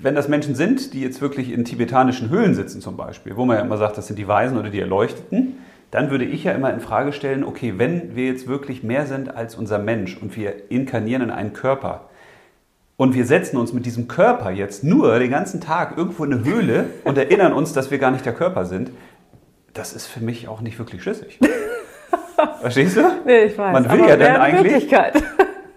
[0.00, 3.56] wenn das Menschen sind, die jetzt wirklich in tibetanischen Höhlen sitzen zum Beispiel, wo man
[3.56, 5.56] ja immer sagt, das sind die Weisen oder die Erleuchteten,
[5.94, 9.36] dann würde ich ja immer in Frage stellen, okay, wenn wir jetzt wirklich mehr sind
[9.36, 12.08] als unser Mensch und wir inkarnieren in einen Körper
[12.96, 16.44] und wir setzen uns mit diesem Körper jetzt nur den ganzen Tag irgendwo in eine
[16.44, 18.90] Höhle und erinnern uns, dass wir gar nicht der Körper sind,
[19.72, 21.38] das ist für mich auch nicht wirklich schlüssig.
[22.60, 23.02] Verstehst du?
[23.24, 23.72] Nee, ich weiß.
[23.72, 24.92] Man will ja dann eigentlich.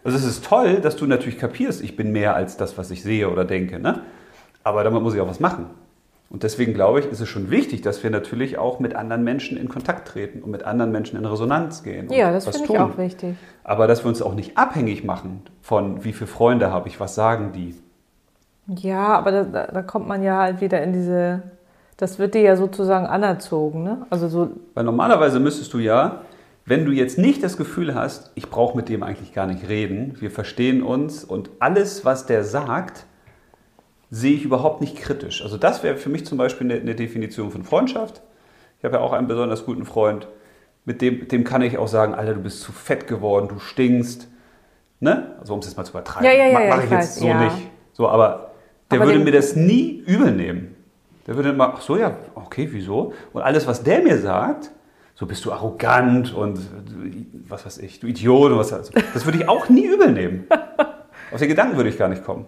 [0.03, 3.03] Also es ist toll, dass du natürlich kapierst, ich bin mehr als das, was ich
[3.03, 3.77] sehe oder denke.
[3.77, 4.03] Ne?
[4.63, 5.69] Aber damit muss ich auch was machen.
[6.29, 9.57] Und deswegen glaube ich, ist es schon wichtig, dass wir natürlich auch mit anderen Menschen
[9.57, 12.11] in Kontakt treten und mit anderen Menschen in Resonanz gehen.
[12.11, 13.35] Ja, das finde ich auch wichtig.
[13.63, 17.15] Aber dass wir uns auch nicht abhängig machen von, wie viele Freunde habe ich, was
[17.15, 17.75] sagen die.
[18.67, 21.43] Ja, aber da, da kommt man ja halt wieder in diese,
[21.95, 23.83] das wird dir ja sozusagen anerzogen.
[23.83, 24.05] Ne?
[24.09, 26.23] Also so Weil normalerweise müsstest du ja,
[26.65, 30.17] wenn du jetzt nicht das Gefühl hast, ich brauche mit dem eigentlich gar nicht reden,
[30.19, 33.05] wir verstehen uns und alles, was der sagt,
[34.09, 35.41] sehe ich überhaupt nicht kritisch.
[35.43, 38.21] Also das wäre für mich zum Beispiel eine, eine, Definition von Freundschaft.
[38.77, 40.27] Ich habe ja auch einen besonders guten Freund,
[40.85, 44.29] mit dem, dem kann ich auch sagen, Alter, du bist zu fett geworden, du stinkst.
[44.99, 45.35] Ne?
[45.39, 46.25] Also um es jetzt mal zu übertreiben.
[46.25, 47.43] Ja, ja, ja, Mache ich, ich jetzt weiß, so ja.
[47.43, 47.69] nicht.
[47.91, 48.51] So, aber
[48.89, 50.75] der aber würde mir das nie übel nehmen.
[51.25, 53.13] Der würde immer, ach so, ja, okay, wieso?
[53.33, 54.71] Und alles, was der mir sagt,
[55.13, 56.59] so bist du arrogant und
[57.47, 60.47] was weiß ich, du Idiot und was, das würde ich auch nie übel nehmen.
[61.31, 62.45] Auf den Gedanken würde ich gar nicht kommen.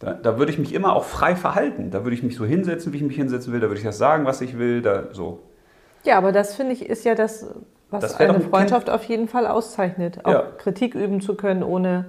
[0.00, 1.90] Da, da, würde ich mich immer auch frei verhalten.
[1.90, 3.60] Da würde ich mich so hinsetzen, wie ich mich hinsetzen will.
[3.60, 4.82] Da würde ich das sagen, was ich will.
[4.82, 5.40] Da, so.
[6.04, 7.46] Ja, aber das finde ich ist ja das,
[7.90, 10.24] was das eine Freundschaft auf jeden Fall auszeichnet.
[10.24, 10.42] Auch ja.
[10.58, 12.06] Kritik üben zu können, ohne.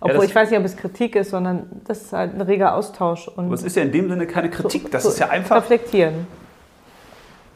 [0.00, 2.74] Obwohl das- ich weiß nicht, ob es Kritik ist, sondern das ist halt ein reger
[2.74, 5.28] Austausch und Aber es ist ja in dem Sinne keine Kritik, das so ist ja
[5.28, 6.26] einfach reflektieren.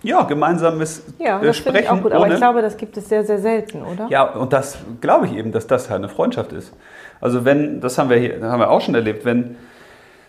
[0.05, 1.99] Ja, gemeinsames Ja, äh, das finde ich Sprechen.
[1.99, 2.13] auch gut.
[2.13, 4.07] Aber ich glaube, das gibt es sehr, sehr selten, oder?
[4.11, 6.73] Ja, und das glaube ich eben, dass das halt eine Freundschaft ist.
[7.21, 9.57] Also wenn, das haben wir hier, haben wir auch schon erlebt, wenn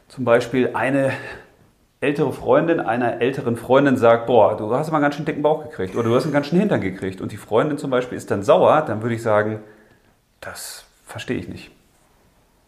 [0.07, 1.11] zum Beispiel eine
[2.01, 5.63] ältere Freundin einer älteren Freundin sagt, boah, du hast mal einen ganz schön dicken Bauch
[5.63, 8.31] gekriegt oder du hast einen ganz schön Hintern gekriegt und die Freundin zum Beispiel ist
[8.31, 9.59] dann sauer, dann würde ich sagen,
[10.39, 11.71] das verstehe ich nicht.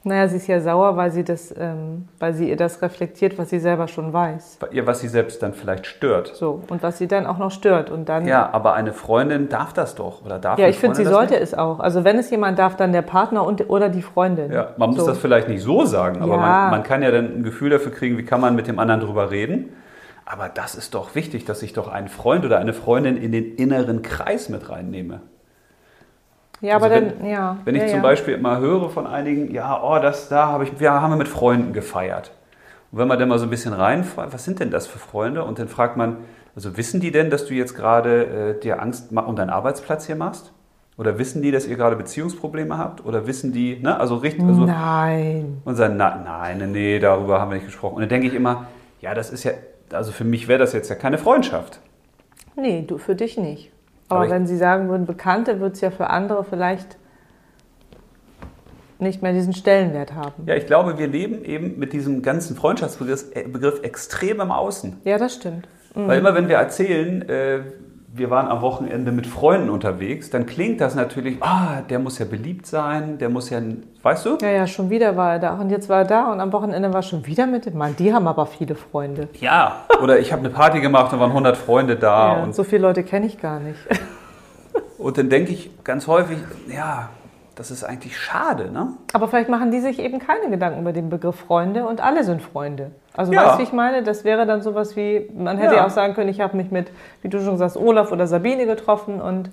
[0.04, 3.50] Naja, sie ist ja sauer, weil sie, das, ähm, weil sie ihr das reflektiert, was
[3.50, 4.60] sie selber schon weiß.
[4.72, 6.34] Ihr, was sie selbst dann vielleicht stört.
[6.36, 7.90] So, und was sie dann auch noch stört.
[7.90, 11.04] Und dann, Ja, aber eine Freundin darf das doch oder darf ja ich finde, sie
[11.06, 11.80] sollte es auch.
[11.80, 14.48] Also wenn es jemand darf, dann der Partner und, oder die Freundin.
[14.48, 14.56] nicht?
[14.56, 15.08] Ja, man muss so.
[15.08, 16.40] das vielleicht nicht so sagen, aber Ja.
[16.40, 19.02] man, man kann ja dann ein Gefühl dafür kriegen, wie kann man mit dem anderen
[19.02, 19.74] drüber reden.
[20.26, 23.56] Aber das ist doch wichtig, dass ich doch einen Freund oder eine Freundin in den
[23.56, 25.22] inneren Kreis mit reinnehme.
[26.62, 27.58] Ja, aber Also dann, ja.
[27.66, 28.02] Wenn ich ja, zum ja.
[28.04, 31.28] Beispiel immer höre von einigen, ja, oh, das da habe ich, wir haben wir mit
[31.28, 32.32] Freunden gefeiert.
[32.92, 35.44] Und wenn man dann mal so ein bisschen reinfragt, was sind denn das für Freunde?
[35.44, 36.18] Und dann fragt man,
[36.56, 40.16] also wissen die denn, dass du jetzt gerade äh, dir Angst um deinen Arbeitsplatz hier
[40.16, 40.54] machst?
[40.98, 43.06] Oder wissen die, dass ihr gerade Beziehungsprobleme habt?
[43.06, 45.62] Oder wissen die, ne, also richtig, also, Nein.
[45.64, 47.96] und sagen, na, nein, nee, darüber haben wir nicht gesprochen.
[47.96, 48.66] Und dann denke ich immer,
[49.00, 49.52] ja, das ist ja,
[49.92, 51.80] also für mich wäre das jetzt ja keine Freundschaft.
[52.56, 53.72] Nee, du, für dich nicht.
[54.10, 56.98] Aber, wenn sie sagen würden, Bekannte, wird es ja für andere vielleicht
[59.00, 60.44] nicht mehr diesen Stellenwert haben.
[60.48, 64.98] Ja, ich glaube, wir leben eben mit diesem ganzen Freundschaftsbegriff äh, Begriff extrem im Außen.
[65.04, 65.68] Ja, das stimmt.
[65.94, 67.62] Weil immer wenn wir erzählen, äh,
[68.18, 72.26] wir waren am Wochenende mit Freunden unterwegs, dann klingt das natürlich, ah, der muss ja
[72.26, 73.62] beliebt sein, der muss ja,
[74.02, 74.38] weißt du?
[74.42, 75.54] Ja, ja, schon wieder war er da.
[75.56, 77.96] Und jetzt war er da und am Wochenende war er schon wieder mit dem Mann.
[77.98, 79.30] Die haben aber viele Freunde.
[79.40, 79.84] Ja.
[80.02, 82.38] Oder ich habe eine Party gemacht, da waren 100 Freunde da.
[82.38, 83.80] ja, und, so viele Leute kenne ich gar nicht.
[84.98, 86.38] und dann denke ich ganz häufig,
[86.74, 87.10] ja,
[87.58, 88.94] das ist eigentlich schade, ne?
[89.14, 92.42] Aber vielleicht machen die sich eben keine Gedanken über den Begriff Freunde und alle sind
[92.42, 92.92] Freunde.
[93.16, 93.44] Also Ja.
[93.44, 94.04] weißt du, wie ich meine?
[94.04, 95.80] Das wäre dann sowas wie, man hätte Ja.
[95.82, 96.92] ja auch sagen können, ich habe mich mit,
[97.24, 99.50] wie du schon sagst, Olaf oder Sabine getroffen und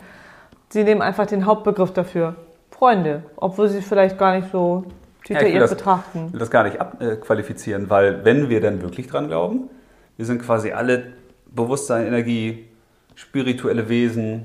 [0.68, 2.36] sie nehmen einfach den Hauptbegriff dafür.
[2.70, 4.84] Freunde, obwohl sie vielleicht gar nicht so
[5.28, 6.24] detailliert das- betrachten.
[6.26, 9.70] Ich will das gar nicht abqualifizieren, weil wenn wir dann wirklich dran glauben,
[10.18, 11.04] wir sind quasi alle
[11.46, 12.68] Bewusstsein, Energie,
[13.14, 14.44] spirituelle Wesen,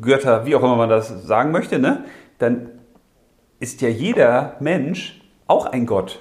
[0.00, 2.04] Götter, wie auch immer man das sagen möchte, ne?
[2.38, 2.70] Dann
[3.60, 6.20] ist ja jeder Mensch auch ein Gott.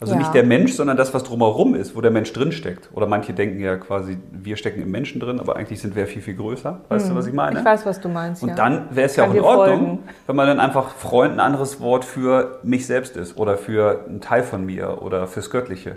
[0.00, 0.18] Also Ja.
[0.18, 2.90] nicht der Mensch, sondern das, was drumherum ist, wo der Mensch drinsteckt.
[2.92, 6.20] Oder manche denken ja quasi, wir stecken im Menschen drin, aber eigentlich sind wir viel,
[6.20, 6.80] viel größer.
[6.88, 7.60] Weißt du, was ich meine?
[7.60, 8.42] Ich weiß, was du meinst.
[8.42, 8.54] Und ja.
[8.54, 9.98] dann wäre es ja auch in Ordnung, folgen.
[10.26, 14.20] wenn man dann einfach Freund ein anderes Wort für mich selbst ist oder für einen
[14.20, 15.96] Teil von mir oder fürs Göttliche.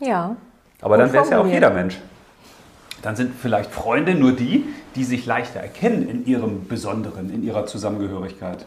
[0.00, 0.36] Ja.
[0.80, 2.00] Aber Gut dann wäre es ja auch jeder Mensch.
[3.06, 4.64] Dann sind vielleicht Freunde nur die,
[4.96, 8.66] die sich leichter erkennen in ihrem Besonderen, in ihrer Zusammengehörigkeit.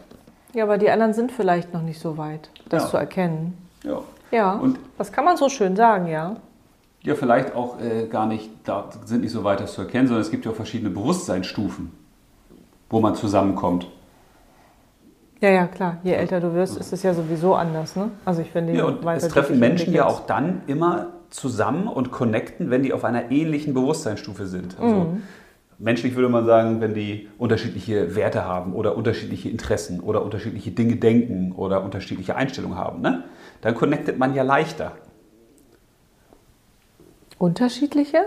[0.54, 2.88] Ja, aber die anderen sind vielleicht noch nicht so weit, das Ja.
[2.88, 3.58] zu erkennen.
[3.84, 4.00] Ja,
[4.30, 6.36] Ja, Und- das kann man so schön sagen, ja.
[7.02, 10.22] ja vielleicht auch äh, gar nicht, da sind nicht so weit, das zu erkennen, sondern
[10.22, 11.90] es gibt ja auch verschiedene Bewusstseinsstufen,
[12.88, 13.88] wo man zusammenkommt.
[15.42, 15.98] Ja, ja, klar.
[16.02, 18.10] Je älter du wirst, ist es ja sowieso anders, ne?
[18.24, 22.70] Also ich finde, Ja, und es treffen Menschen ja auch dann immer zusammen und connecten,
[22.70, 24.76] wenn die auf einer ähnlichen Bewusstseinsstufe sind.
[24.80, 25.22] Also Mhm.
[25.78, 30.96] menschlich würde man sagen, wenn die unterschiedliche Werte haben oder unterschiedliche Interessen oder unterschiedliche Dinge
[30.96, 33.24] denken oder unterschiedliche Einstellungen haben, ne?
[33.62, 34.92] dann connectet man ja leichter.
[37.38, 38.18] Unterschiedliche?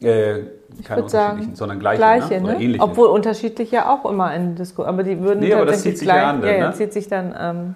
[0.00, 0.40] Äh,
[0.84, 2.42] keine unterschiedlichen, sondern gleiche, Gleiche, ne?
[2.42, 2.62] oder ne?
[2.62, 2.84] ähnliche.
[2.84, 6.08] Obwohl unterschiedlich ja auch immer ein Disco, aber die würden Nee, aber das zieht sich
[6.08, 6.74] ja gleich, an dann, ja, ja, ne?
[6.74, 7.74] zieht sich dann, ähm,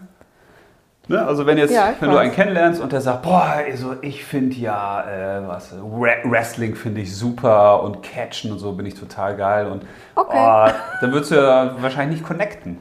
[1.09, 1.25] Ne?
[1.25, 2.23] Also wenn jetzt, Ja, wenn du weiß.
[2.25, 5.03] einen kennenlernst und der sagt, boah, also ich finde ja,
[5.39, 9.67] äh, was, Wre- Wrestling finde ich super und Catchen und so bin ich total geil
[9.69, 9.83] und
[10.17, 10.37] Okay.
[10.37, 10.69] oh,
[11.01, 12.79] dann würdest du ja wahrscheinlich nicht connecten.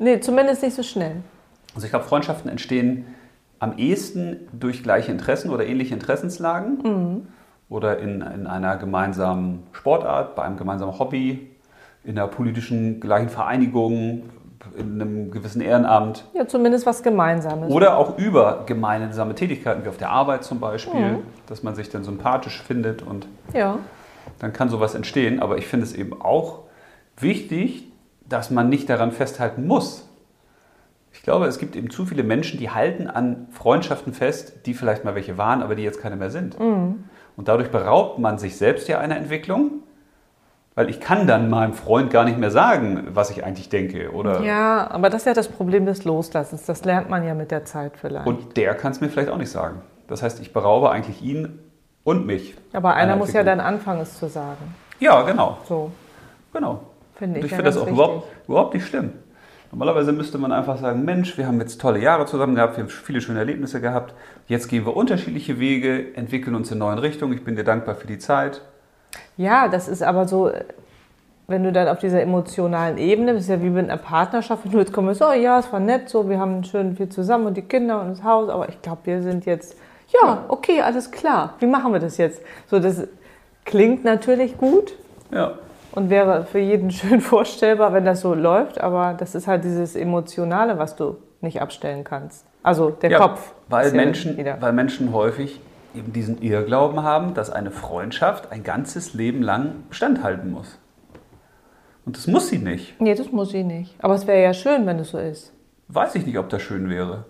[0.00, 1.16] nee, zumindest nicht so schnell.
[1.74, 3.06] Also ich glaube, Freundschaften entstehen
[3.60, 7.26] am ehesten durch gleiche Interessen oder ähnliche Interessenslagen Mhm.
[7.68, 11.50] oder in, in einer gemeinsamen Sportart, bei einem gemeinsamen Hobby,
[12.04, 14.22] in einer politischen gleichen Vereinigung,
[14.76, 16.24] in einem gewissen Ehrenamt.
[16.34, 17.72] Ja, zumindest was Gemeinsames.
[17.72, 21.18] Oder auch über gemeinsame Tätigkeiten, wie auf der Arbeit zum Beispiel, Mhm.
[21.46, 23.78] dass man sich dann sympathisch findet und Ja.
[24.38, 25.40] dann kann sowas entstehen.
[25.40, 26.60] Aber ich finde es eben auch
[27.16, 27.90] wichtig,
[28.28, 30.04] dass man nicht daran festhalten muss.
[31.12, 35.04] Ich glaube, es gibt eben zu viele Menschen, die halten an Freundschaften fest, die vielleicht
[35.04, 36.58] mal welche waren, aber die jetzt keine mehr sind.
[36.60, 37.04] Mhm.
[37.36, 39.82] Und dadurch beraubt man sich selbst ja einer Entwicklung,
[40.78, 44.12] weil ich kann dann meinem Freund gar nicht mehr sagen, was ich eigentlich denke.
[44.12, 46.66] Oder ja, aber das ist ja das Problem des Loslassens.
[46.66, 48.28] Das lernt man ja mit der Zeit vielleicht.
[48.28, 49.82] Und der kann es mir vielleicht auch nicht sagen.
[50.06, 51.58] Das heißt, ich beraube eigentlich ihn
[52.04, 52.54] und mich.
[52.72, 54.72] aber einer muss ja dann anfangen, es zu sagen.
[55.00, 55.58] Ja, genau.
[55.68, 55.90] So,
[56.52, 56.82] genau.
[57.16, 57.46] finde Und ich.
[57.46, 59.14] ich ja finde das auch überhaupt, überhaupt nicht schlimm.
[59.72, 62.88] Normalerweise müsste man einfach sagen, Mensch, wir haben jetzt tolle Jahre zusammen gehabt, wir haben
[62.88, 64.14] viele schöne Erlebnisse gehabt.
[64.46, 67.32] Jetzt gehen wir unterschiedliche Wege, entwickeln uns in neuen Richtungen.
[67.32, 68.62] Ich bin dir dankbar für die Zeit.
[69.36, 70.50] Ja, das ist aber so,
[71.46, 74.72] wenn du dann auf dieser emotionalen Ebene, das ist ja wie mit einer Partnerschaft, wenn
[74.72, 77.56] du jetzt kommst, oh ja, es war nett, so, wir haben schön viel zusammen und
[77.56, 79.76] die Kinder und das Haus, aber ich glaube, wir sind jetzt,
[80.08, 82.42] ja, okay, alles klar, wie machen wir das jetzt?
[82.66, 83.08] So, das
[83.64, 84.94] klingt natürlich gut.
[85.30, 85.52] Ja.
[85.92, 89.96] Und wäre für jeden schön vorstellbar, wenn das so läuft, aber das ist halt dieses
[89.96, 92.44] Emotionale, was du nicht abstellen kannst.
[92.62, 93.52] Also der ja, Kopf.
[93.68, 95.60] Weil Menschen, weil Menschen häufig
[95.94, 100.78] eben diesen Irrglauben haben, dass eine Freundschaft ein ganzes Leben lang Bestand halten muss.
[102.04, 103.00] Und das muss sie nicht.
[103.00, 103.94] Nee, das muss sie nicht.
[103.98, 105.52] Aber es wäre ja schön, wenn es so ist.
[105.88, 107.26] Weiß ich nicht, ob das schön wäre.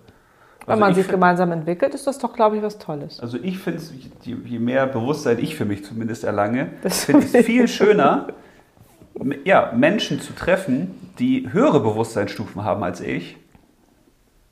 [0.66, 3.20] Wenn also man sich gemeinsam entwickelt, ist das doch, glaube ich, was Tolles.
[3.20, 3.92] Also ich finde es,
[4.24, 8.28] je mehr Bewusstsein ich für mich zumindest erlange, finde ich es viel schöner,
[9.44, 13.36] ja, Menschen zu treffen, die höhere Bewusstseinsstufen haben als ich,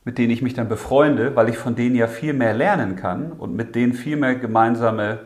[0.07, 3.33] mit denen ich mich dann befreunde, weil ich von denen ja viel mehr lernen kann
[3.33, 5.19] und mit denen viel mehr gemeinsame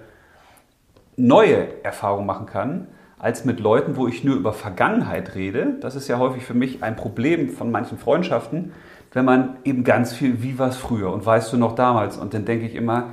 [1.17, 2.89] neue Erfahrungen machen kann,
[3.19, 5.75] als mit Leuten, wo ich nur über Vergangenheit rede.
[5.83, 8.73] Das ist ja häufig für mich ein Problem von manchen Freundschaften,
[9.13, 12.17] wenn man eben ganz viel, wie war es früher und weißt du noch damals?
[12.17, 13.11] Und dann denke ich immer,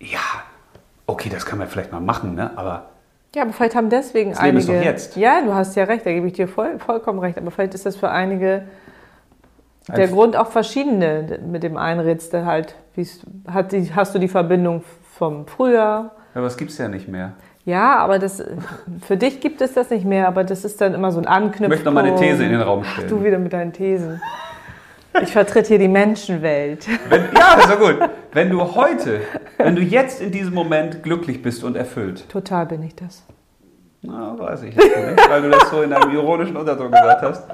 [0.00, 0.18] ja,
[1.06, 2.50] okay, das kann man vielleicht mal machen, ne?
[2.56, 2.88] aber
[3.36, 4.58] ja, aber vielleicht haben deswegen das einige.
[4.58, 5.16] Leben ist doch jetzt.
[5.16, 7.38] Ja, du hast ja recht, da gebe ich dir voll, vollkommen recht.
[7.38, 8.64] Aber vielleicht ist das für einige
[9.88, 11.40] der Grund auch verschiedene.
[11.44, 12.74] Mit dem einen redest du halt,
[13.48, 16.12] hat die, hast du die Verbindung vom Frühjahr.
[16.34, 17.32] Ja, aber das gibt es ja nicht mehr.
[17.64, 18.42] Ja, aber das,
[19.06, 21.62] für dich gibt es das nicht mehr, aber das ist dann immer so ein Anknüpfpunkt.
[21.62, 23.06] Ich möchte noch mal eine These in den Raum stellen.
[23.06, 24.20] Ach, du wieder mit deinen Thesen.
[25.20, 26.88] Ich vertrete hier die Menschenwelt.
[27.08, 27.98] Wenn, ja, ist gut.
[28.32, 29.20] Wenn du heute,
[29.58, 32.28] wenn du jetzt in diesem Moment glücklich bist und erfüllt.
[32.28, 33.24] Total bin ich das.
[34.00, 34.90] Na, weiß ich nicht,
[35.28, 37.44] weil du das so in einem ironischen Unterton gesagt hast.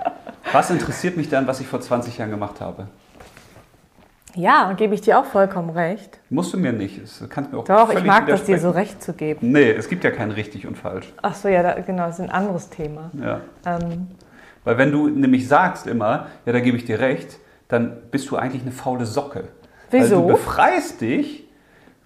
[0.53, 2.89] Was interessiert mich dann, was ich vor 20 Jahren gemacht habe?
[4.35, 6.21] Ja, gebe ich dir auch vollkommen recht.
[6.31, 7.03] Musst du mir nicht.
[7.03, 9.51] Das kannst mir auch Doch, ich mag das dir so recht zu geben.
[9.51, 11.13] Nee, es gibt ja kein richtig und falsch.
[11.23, 13.11] Ach so, ja, da, genau, das ist ein anderes Thema.
[13.21, 13.41] Ja.
[13.67, 14.09] Ähm.
[14.65, 18.37] Weil wenn du nämlich sagst immer, ja, da gebe ich dir recht, dann bist du
[18.37, 19.49] eigentlich eine faule Socke.
[19.91, 20.17] Wieso?
[20.17, 21.48] Weil du befreist dich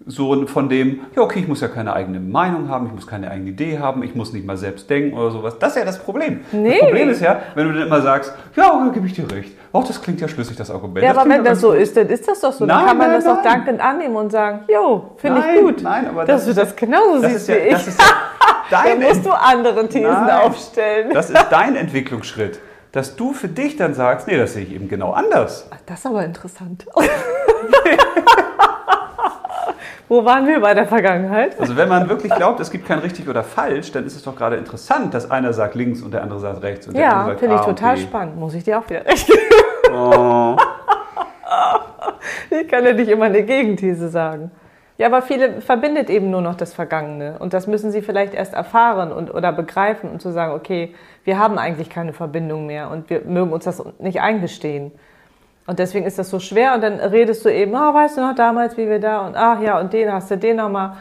[0.07, 3.31] so von dem, ja, okay, ich muss ja keine eigene Meinung haben, ich muss keine
[3.31, 5.59] eigene Idee haben, ich muss nicht mal selbst denken oder sowas.
[5.59, 6.41] Das ist ja das Problem.
[6.53, 6.71] Nee.
[6.71, 9.53] Das Problem ist ja, wenn du dann immer sagst, ja, da gebe ich dir recht.
[9.73, 11.03] Auch das klingt ja schlüssig, das Argument.
[11.03, 11.79] Ja, das aber wenn das so gut.
[11.79, 12.67] ist, dann ist das doch so.
[12.67, 13.37] Nein, dann kann man nein, das nein.
[13.37, 15.83] auch dankend annehmen und sagen, jo, finde ich gut.
[15.83, 17.73] Nein, aber dass das du das genauso das siehst ja, wie ich.
[17.73, 18.07] Das ist ja
[18.71, 21.11] dein dann musst du andere Thesen aufstellen.
[21.15, 22.61] Das ist dein Entwicklungsschritt.
[22.93, 25.67] Dass du für dich dann sagst, nee, das sehe ich eben genau anders.
[25.87, 26.85] Das ist aber interessant.
[30.13, 31.59] Wo waren wir bei der Vergangenheit?
[31.59, 34.37] Also wenn man wirklich glaubt, es gibt kein richtig oder falsch, dann ist es doch
[34.37, 36.87] gerade interessant, dass einer sagt links und der andere sagt rechts.
[36.87, 38.37] Und der ja, andere sagt, finde ich total spannend.
[38.37, 39.41] Muss ich dir auch wieder recht geben.
[39.91, 40.55] Oh.
[42.51, 44.51] Ich kann ja nicht immer eine Gegenthese sagen.
[44.99, 47.37] Ja, aber viele verbindet eben nur noch das Vergangene.
[47.39, 50.95] Und das müssen sie vielleicht erst erfahren und, oder begreifen und zu sagen, okay,
[51.25, 54.93] wir haben eigentlich keine Verbindung mehr und wir mögen uns das nicht eingestehen.
[55.67, 58.21] Und deswegen ist das so schwer und dann redest du eben, ah, oh, weißt du
[58.21, 60.97] noch damals, wie wir da und ach ja, und den hast du den nochmal.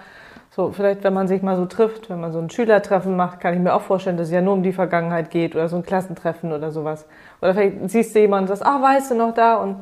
[0.53, 3.53] So, vielleicht, wenn man sich mal so trifft, wenn man so ein Schülertreffen macht, kann
[3.53, 5.83] ich mir auch vorstellen, dass es ja nur um die Vergangenheit geht oder so ein
[5.83, 7.05] Klassentreffen oder sowas.
[7.41, 9.55] Oder vielleicht siehst du jemanden und sagst, ah, weißt du noch da?
[9.55, 9.77] Und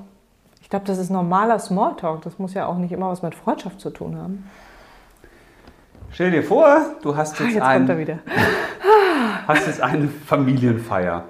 [0.62, 2.22] ich glaube, das ist normaler Smalltalk.
[2.22, 4.48] Das muss ja auch nicht immer was mit Freundschaft zu tun haben.
[6.12, 6.68] Stell dir vor,
[7.02, 8.20] du hast Ah, jetzt, jetzt ein, kommt er wieder.
[9.48, 11.24] hast jetzt eine Familienfeier.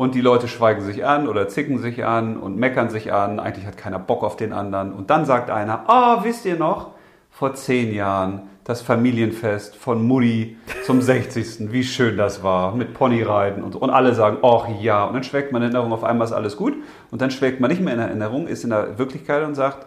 [0.00, 3.38] Und die Leute schweigen sich an oder zicken sich an und meckern sich an.
[3.38, 4.94] Eigentlich hat keiner Bock auf den anderen.
[4.94, 6.92] Und dann sagt einer, ah, wisst ihr noch,
[7.30, 11.70] vor zehn Jahren das Familienfest von Mutti zum 60.
[11.70, 13.78] Wie schön das war, mit Ponyreiten und so.
[13.78, 15.04] Und alle sagen, ach ja.
[15.04, 16.72] Und dann schwelgt man in Erinnerung, auf einmal ist alles gut.
[17.10, 19.84] Und dann schwelgt man nicht mehr in Erinnerung, ist in der Wirklichkeit und sagt,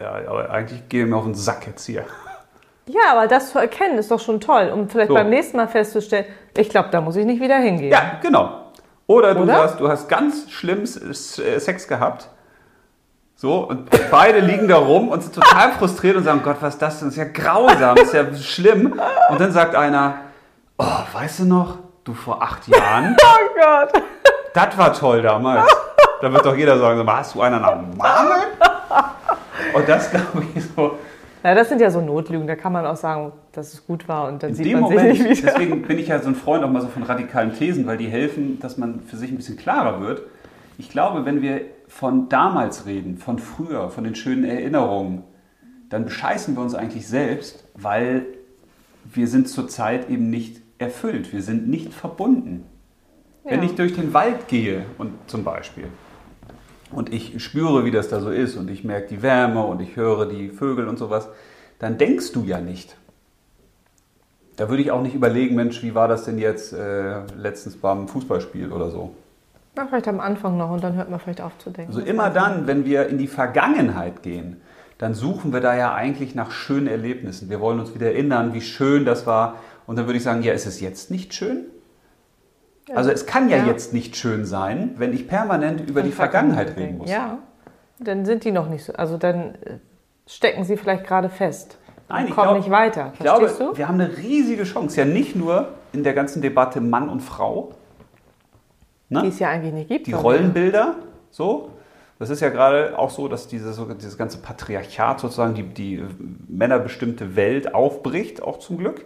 [0.00, 2.06] ja, aber eigentlich gehe mir auf den Sack jetzt hier.
[2.90, 5.14] Ja, aber das zu erkennen ist doch schon toll, um vielleicht So.
[5.14, 6.24] beim nächsten Mal festzustellen,
[6.56, 7.92] ich glaube, da muss ich nicht wieder hingehen.
[7.92, 8.67] Ja, genau.
[9.08, 9.54] Oder du Oder?
[9.56, 12.28] sagst, du hast ganz schlimm äh, Sex gehabt.
[13.34, 16.82] So, und beide liegen da rum und sind total frustriert und sagen, Gott, was ist
[16.82, 17.08] das denn?
[17.08, 19.00] Das ist ja grausam, das ist ja schlimm.
[19.30, 20.16] Und dann sagt einer,
[20.76, 24.02] oh, weißt du noch, du vor acht Jahren, Oh Gott.
[24.54, 25.70] das war toll damals.
[26.20, 28.42] Da wird doch jeder sagen, hast du einer nach Marmel?
[29.72, 30.98] Und das glaube ich so.
[31.44, 34.28] Ja, das sind ja so Notlügen, da kann man auch sagen, dass es gut war
[34.28, 35.52] und dann In sieht man Moment, sich nicht wieder.
[35.52, 38.08] deswegen bin ich ja so ein Freund auch mal so von radikalen Thesen, weil die
[38.08, 40.22] helfen, dass man für sich ein bisschen klarer wird.
[40.78, 45.22] Ich glaube, wenn wir von damals reden, von früher, von den schönen Erinnerungen,
[45.90, 48.26] dann bescheißen wir uns eigentlich selbst, weil
[49.04, 52.64] wir sind zurzeit eben nicht erfüllt, wir sind nicht verbunden.
[53.44, 53.66] Wenn Ja.
[53.66, 55.84] ich durch den Wald gehe und zum Beispiel
[56.90, 59.96] und ich spüre, wie das da so ist und ich merke die Wärme und ich
[59.96, 61.28] höre die Vögel und sowas,
[61.78, 62.96] dann denkst du ja nicht.
[64.56, 68.08] Da würde ich auch nicht überlegen, Mensch, wie war das denn jetzt äh, letztens beim
[68.08, 69.14] Fußballspiel oder so.
[69.76, 71.92] Na, vielleicht am Anfang noch und dann hört man vielleicht auf zu denken.
[71.94, 74.60] Also immer dann, wenn wir in die Vergangenheit gehen,
[74.98, 77.48] dann suchen wir da ja eigentlich nach schönen Erlebnissen.
[77.48, 79.54] Wir wollen uns wieder erinnern, wie schön das war.
[79.86, 81.66] Und dann würde ich sagen, ja, ist es jetzt nicht schön?
[82.94, 83.66] Also es kann ja, Ja.
[83.66, 87.10] jetzt nicht schön sein, wenn ich permanent über die Vergangenheit reden muss.
[87.10, 87.38] Ja,
[87.98, 88.92] dann sind die noch nicht so.
[88.94, 89.78] Also dann äh,
[90.26, 91.78] stecken sie vielleicht gerade fest.
[92.08, 93.10] Nein, und ich kommen glaub- nicht weiter.
[93.14, 93.76] Ich glaube, Verstehst du?
[93.76, 94.98] wir haben eine riesige Chance.
[95.00, 97.72] Ja, nicht nur in der ganzen Debatte Mann und Frau.
[99.10, 99.22] Ne?
[99.22, 100.06] Die es ja eigentlich nicht gibt.
[100.06, 100.12] die.
[100.12, 100.96] Rollenbilder,
[101.30, 101.70] so.
[102.18, 106.04] Das ist ja gerade auch so, dass diese, so- dieses ganze Patriarchat sozusagen die, die
[106.48, 109.04] männerbestimmte Welt aufbricht, auch zum Glück.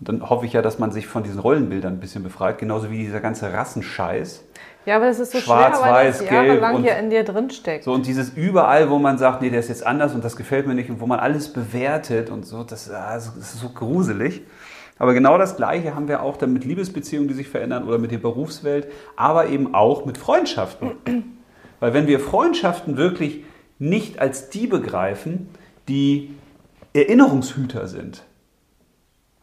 [0.00, 2.90] Und dann hoffe ich ja, dass man sich von diesen Rollenbildern ein bisschen befreit, genauso
[2.90, 4.44] wie dieser ganze Rassenscheiß.
[4.86, 7.10] Ja, aber das ist so Schwarz, schwer, weil das weiß, gelb jahrelang und- ja in
[7.10, 7.84] dir drinsteckt.
[7.84, 10.66] So, und dieses überall, wo man sagt, nee, der ist jetzt anders und das gefällt
[10.66, 14.42] mir nicht und wo man alles bewertet und so, das, ah, das ist so gruselig.
[14.98, 18.10] Aber genau das Gleiche haben wir auch dann mit Liebesbeziehungen, die sich verändern oder mit
[18.10, 20.92] der Berufswelt, aber eben auch mit Freundschaften.
[21.80, 23.44] Weil wenn wir Freundschaften wirklich
[23.78, 25.48] nicht als die begreifen,
[25.86, 26.34] die
[26.94, 28.24] Erinnerungshüter sind.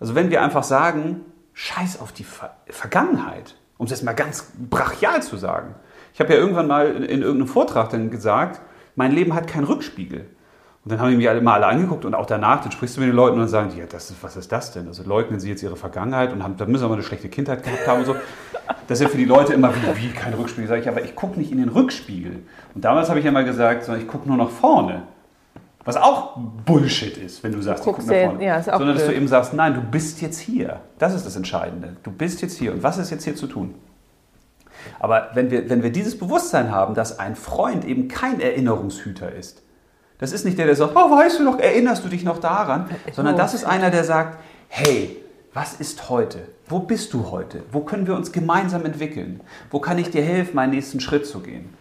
[0.05, 1.21] Also wenn wir einfach sagen,
[1.53, 5.73] scheiß auf die Ver Vergangenheit, um es jetzt mal ganz brachial zu sagen.
[6.13, 8.61] Ich habe ja irgendwann mal in, in irgendeinem Vortrag dann gesagt,
[8.95, 10.19] mein Leben hat keinen Rückspiegel.
[10.83, 13.01] Und dann haben die mich alle mal alle angeguckt und auch danach, dann sprichst du
[13.01, 14.87] mit den Leuten und dann sagen die, ja, das ist, was ist das denn?
[14.87, 17.63] Also leugnen sie jetzt ihre Vergangenheit und haben, dann müssen sie aber eine schlechte Kindheit
[17.63, 18.15] gehabt haben und so.
[18.87, 20.67] Das ist ja für die Leute immer wie, wie kein Rückspiegel.
[20.67, 22.43] Sag ich, aber ich gucke nicht in den Rückspiegel.
[22.75, 25.07] Und damals habe ich ja mal gesagt, sondern ich gucke nur nach vorne.
[25.85, 28.43] Was auch Bullshit ist, wenn du sagst, ich Guckst guck nach vorne.
[28.43, 29.17] ja, Sondern dass du blöd.
[29.17, 30.81] eben sagst, nein, du bist jetzt hier.
[30.97, 31.95] Das ist das Entscheidende.
[32.01, 32.73] Du bist jetzt hier.
[32.73, 33.75] Und was ist jetzt hier zu tun?
[34.99, 39.61] Aber wenn wir, wenn wir dieses Bewusstsein haben, dass ein Freund eben kein Erinnerungshüter ist,
[40.17, 42.89] das ist nicht der, der sagt, oh, weißt du noch, erinnerst du dich noch daran,
[43.11, 45.17] sondern das ist einer, der sagt, hey,
[45.53, 46.47] was ist heute?
[46.67, 47.63] Wo bist du heute?
[47.71, 49.41] Wo können wir uns gemeinsam entwickeln?
[49.71, 51.73] Wo kann ich dir helfen, meinen nächsten Schritt zu gehen?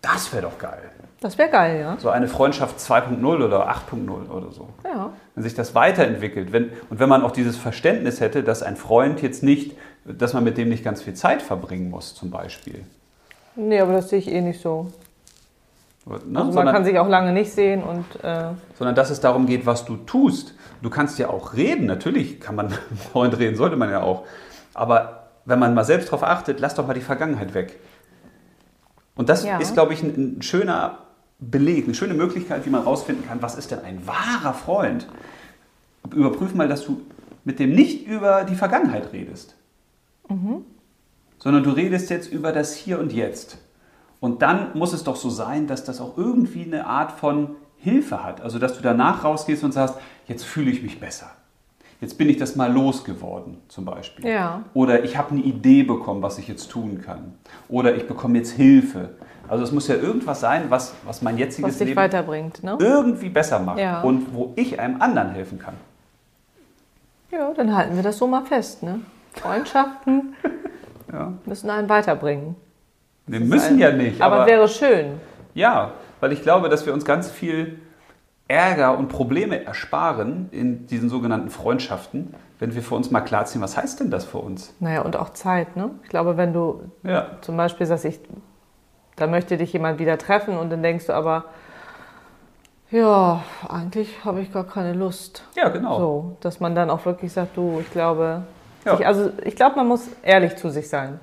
[0.00, 0.90] Das wäre doch geil.
[1.22, 1.96] Das wäre geil, ja.
[1.98, 4.68] So eine Freundschaft 2.0 oder 8.0 oder so.
[4.84, 5.10] Ja.
[5.34, 6.52] Wenn sich das weiterentwickelt.
[6.52, 10.42] Wenn, und wenn man auch dieses Verständnis hätte, dass ein Freund jetzt nicht, dass man
[10.42, 12.84] mit dem nicht ganz viel Zeit verbringen muss, zum Beispiel.
[13.54, 14.88] Nee, aber das sehe ich eh nicht so.
[16.04, 16.14] Ne?
[16.14, 19.46] Also man sondern, kann sich auch lange nicht sehen und äh, sondern dass es darum
[19.46, 20.54] geht, was du tust.
[20.82, 24.02] Du kannst ja auch reden, natürlich kann man mit einem Freund reden, sollte man ja
[24.02, 24.24] auch.
[24.74, 27.78] Aber wenn man mal selbst darauf achtet, lass doch mal die Vergangenheit weg.
[29.14, 29.58] Und das Ja.
[29.58, 30.98] ist, glaube ich, ein, ein schöner
[31.50, 35.08] Beleg, eine schöne Möglichkeit, wie man herausfinden kann, was ist denn ein wahrer Freund.
[36.14, 37.00] Überprüf mal, dass du
[37.44, 39.56] mit dem nicht über die Vergangenheit redest,
[41.38, 43.58] sondern du redest jetzt über das Hier und Jetzt.
[44.20, 48.22] Und dann muss es doch so sein, dass das auch irgendwie eine Art von Hilfe
[48.22, 48.40] hat.
[48.40, 49.96] Also, dass du danach rausgehst und sagst,
[50.28, 51.32] jetzt fühle ich mich besser.
[52.00, 54.26] Jetzt bin ich das mal losgeworden, zum Beispiel.
[54.26, 54.62] Ja.
[54.74, 57.34] Oder ich habe eine Idee bekommen, was ich jetzt tun kann.
[57.68, 59.10] Oder ich bekomme jetzt Hilfe.
[59.52, 62.64] Also es muss ja irgendwas sein, was, was mein jetziges was Leben weiterbringt.
[62.64, 62.78] Ne?
[62.80, 63.78] irgendwie besser macht.
[63.80, 64.00] Ja.
[64.00, 65.74] Und wo ich einem anderen helfen kann.
[67.30, 68.82] Ja, dann halten wir das so mal fest.
[68.82, 69.00] Ne?
[69.34, 70.34] Freundschaften
[71.12, 71.34] Ja.
[71.44, 72.56] müssen einen weiterbringen.
[73.26, 74.22] Wir müssen ja nicht.
[74.22, 75.20] Aber, Aber, wäre schön.
[75.52, 77.78] ja, weil ich glaube, dass wir uns ganz viel
[78.48, 83.76] Ärger und Probleme ersparen in diesen sogenannten Freundschaften, wenn wir für uns mal klarziehen, was
[83.76, 84.72] heißt denn das für uns?
[84.80, 85.76] Naja, und auch Zeit.
[85.76, 85.90] Ne?
[86.04, 87.26] Ich glaube, wenn du Ja.
[87.42, 88.18] zum Beispiel sagst, ich,
[89.16, 91.44] da möchte dich jemand wieder treffen und dann denkst du aber,
[92.90, 95.44] ja, eigentlich habe ich gar keine Lust.
[95.56, 95.98] Ja, genau.
[95.98, 98.42] So, dass man dann auch wirklich sagt, du, ich glaube,
[98.84, 98.94] Ja.
[98.98, 101.18] ich, also ich glaube, man muss ehrlich zu sich sein.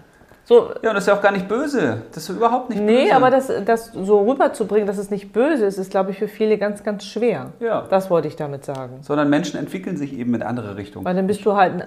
[0.46, 2.02] So, Ja, und das ist ja auch gar nicht böse.
[2.12, 3.16] Das ist überhaupt nicht nee, böse.
[3.16, 6.58] aber das, das so rüberzubringen, dass es nicht böse ist, ist, glaube ich, für viele
[6.58, 7.52] ganz, ganz schwer.
[7.60, 7.86] Ja.
[7.88, 8.98] Das wollte ich damit sagen.
[9.02, 11.06] Sondern Menschen entwickeln sich eben in andere Richtungen.
[11.06, 11.84] Weil dann bist du halt ein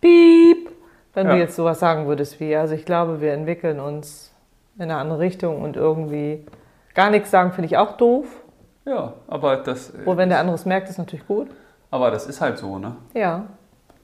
[0.00, 0.70] Piep,
[1.14, 1.34] wenn Ja.
[1.34, 4.32] du jetzt sowas sagen würdest wie, also ich glaube, wir entwickeln uns
[4.78, 6.44] in eine andere Richtung und irgendwie
[6.94, 8.26] gar nichts sagen, finde ich auch doof.
[8.84, 11.48] Ja, aber das, Wo wenn der andere es merkt, ist natürlich gut.
[11.90, 12.96] aber das ist halt so, ne?
[13.12, 13.46] Ja.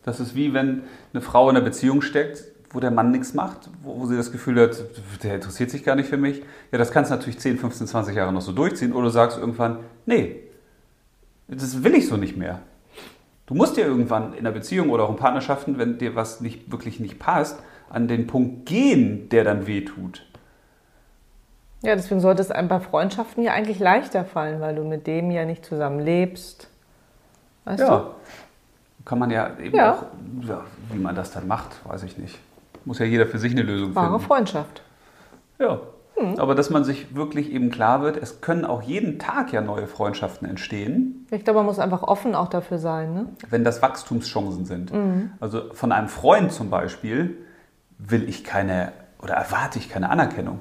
[0.03, 3.71] Das ist wie wenn eine Frau in einer Beziehung steckt, wo der Mann nichts macht,
[3.83, 4.77] wo, sie das Gefühl hat,
[5.23, 6.43] der interessiert sich gar nicht für mich.
[6.73, 8.93] Ja, das kannst du natürlich 10, 15, 20 Jahre noch so durchziehen.
[8.93, 10.41] Oder du sagst irgendwann, nee,
[11.47, 12.59] das will ich so nicht mehr.
[13.47, 16.73] Du musst dir irgendwann in einer Beziehung oder auch in Partnerschaften, wenn dir was nicht
[16.73, 20.27] wirklich nicht passt, an den Punkt gehen, der dann wehtut.
[21.85, 25.31] Ja, deswegen sollte es einem bei Freundschaften ja eigentlich leichter fallen, weil du mit dem
[25.31, 26.69] ja nicht zusammen lebst.
[27.65, 28.11] Weißt Ja.
[29.05, 29.93] Kann man ja eben Ja.
[29.93, 30.03] auch,
[30.49, 32.39] ja, wie man das dann macht, weiß ich nicht.
[32.87, 34.25] Muss ja jeder für sich eine Lösung Wahre finden.
[34.27, 34.83] Freundschaft.
[35.59, 35.81] Ja.
[36.17, 36.39] Hm.
[36.39, 39.87] Aber dass man sich wirklich eben klar wird, es können auch jeden Tag ja neue
[39.87, 43.13] Freundschaften entstehen, Ich glaube, man muss einfach offen auch dafür sein.
[43.15, 43.27] Ne?
[43.51, 44.93] wenn das Wachstumschancen sind.
[44.93, 45.33] Mhm.
[45.41, 47.37] Also von einem Freund zum Beispiel
[47.99, 50.61] will ich keine oder erwarte ich keine Anerkennung.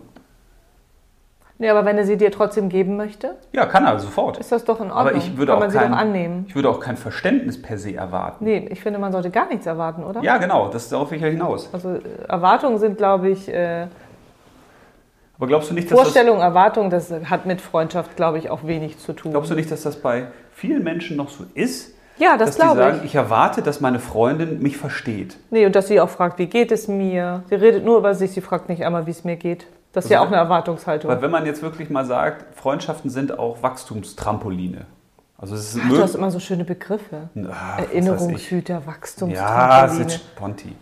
[1.59, 4.37] Nee, aber wenn er sie dir trotzdem geben möchte, Ja, kann er sofort.
[4.39, 4.97] ist das doch in Ordnung.
[4.97, 6.45] Aber ich würde Kann auch man sie kein, doch annehmen.
[6.47, 8.43] ich würde auch kein Verständnis per se erwarten.
[8.43, 10.21] Nee, ich finde, man sollte gar nichts erwarten, oder?
[10.23, 11.69] Ja, genau, das darauf will ich ja hinaus.
[11.71, 13.85] Also äh, Erwartungen sind, glaube ich, äh,
[15.37, 18.63] Aber glaubst du nicht, dass das, Vorstellung, Erwartung, das hat mit Freundschaft, glaube ich, auch
[18.65, 19.31] wenig zu tun.
[19.31, 22.61] glaubst du nicht, dass das bei vielen Menschen noch so ist, ja, das dass die
[22.61, 23.05] glaube sagen, ich.
[23.05, 25.37] ich erwarte, dass meine Freundin mich versteht?
[25.49, 27.43] Nee, und dass sie auch fragt, wie geht es mir?
[27.49, 29.65] Sie redet nur über sich, sie fragt nicht einmal, wie es mir geht.
[29.93, 31.09] Das ist Also ja auch eine Erwartungshaltung.
[31.09, 34.85] Weil wenn man jetzt wirklich mal sagt, Freundschaften sind auch Wachstumstrampoline.
[35.37, 37.29] Also es ist Ach, du hast immer so schöne Begriffe.
[37.49, 37.79] Ah.
[37.81, 40.09] Erinnerungshüter, Ja, Wachstumstrampoline.
[40.09, 40.75] sitzt Ponti.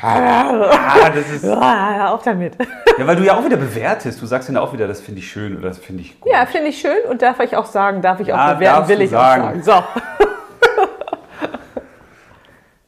[0.00, 2.56] Ah, das ist, Ja, hör auf damit.
[2.98, 4.22] ja, weil du ja auch wieder bewertest.
[4.22, 6.32] Du sagst ja auch wieder, das finde ich schön oder das finde ich gut.
[6.32, 9.02] Ja, finde ich schön und darf ich auch sagen, darf ich Ja, auch bewerten, will
[9.02, 9.42] ich sagen.
[9.60, 9.62] auch sagen.
[9.62, 9.82] So,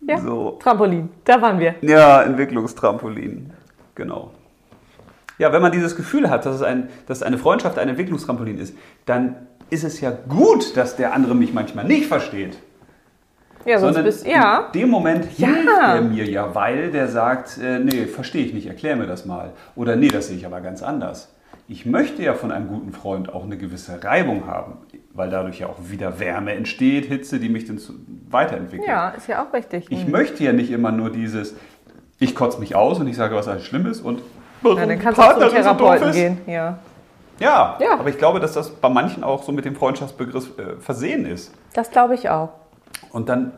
[0.06, 0.18] ja.
[0.18, 0.52] So.
[0.62, 1.74] Trampolin, da waren wir.
[1.82, 3.52] Ja, Entwicklungstrampolin.
[3.94, 4.30] Genau.
[5.38, 8.74] Ja, wenn man dieses Gefühl hat, dass, es ein, dass eine Freundschaft ein Entwicklungstrampolin ist,
[9.06, 9.36] dann
[9.70, 12.58] ist es ja gut, dass der andere mich manchmal nicht versteht.
[13.64, 14.70] Ja, sonst Sondern bist ja.
[14.72, 15.48] in dem Moment Ja.
[15.48, 19.26] hilft er mir ja, weil der sagt, äh, nee, verstehe ich nicht, erklär mir das
[19.26, 19.52] mal.
[19.76, 21.34] Oder nee, das sehe ich aber ganz anders.
[21.70, 24.78] Ich möchte ja von einem guten Freund auch eine gewisse Reibung haben,
[25.12, 27.78] weil dadurch ja auch wieder Wärme entsteht, Hitze, die mich dann
[28.30, 28.88] weiterentwickelt.
[28.88, 29.86] Ja, ist ja auch richtig.
[29.90, 30.12] Ich Mhm.
[30.12, 31.54] möchte ja nicht immer nur dieses,
[32.18, 34.22] ich kotze mich aus und ich sage, was alles schlimm ist und
[34.62, 36.14] warum ja, dann kannst du zum so Therapeuten ist.
[36.16, 36.38] gehen.
[36.46, 36.78] Ja.
[37.40, 37.92] Ja, Ja.
[37.98, 41.52] aber ich glaube, dass das bei manchen auch so mit dem Freundschaftsbegriff äh, versehen ist.
[41.74, 42.50] Das glaube ich auch.
[43.12, 43.52] Und dann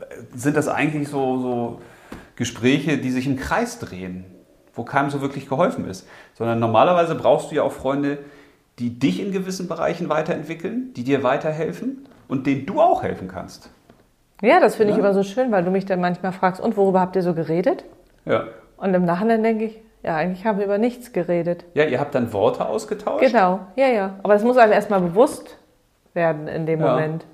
[0.00, 0.04] äh,
[0.36, 1.80] sind das eigentlich so, so
[2.34, 4.24] Gespräche, die sich im Kreis drehen,
[4.74, 6.06] wo keinem so wirklich geholfen ist.
[6.34, 8.18] Sondern normalerweise brauchst du ja auch Freunde,
[8.78, 13.70] die dich in gewissen Bereichen weiterentwickeln, die dir weiterhelfen und denen du auch helfen kannst.
[14.42, 15.04] Ja, das finde ich Ja.
[15.04, 17.84] immer so schön, weil du mich dann manchmal fragst, und worüber habt ihr so geredet?
[18.26, 18.44] Ja.
[18.76, 21.64] Und im Nachhinein denke ich, ja, eigentlich haben wir über nichts geredet.
[21.74, 23.26] Ja, ihr habt dann Worte ausgetauscht.
[23.26, 24.14] Genau, ja, ja.
[24.22, 25.58] Aber das muss einem erstmal bewusst
[26.14, 26.92] werden in dem Ja.
[26.92, 27.26] Moment.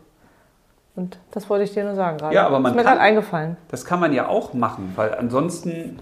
[0.96, 2.34] Und das wollte ich dir nur sagen gerade.
[2.34, 3.58] Ja, aber man ist mir gerade eingefallen.
[3.68, 5.98] Das kann man ja auch machen, weil ansonsten,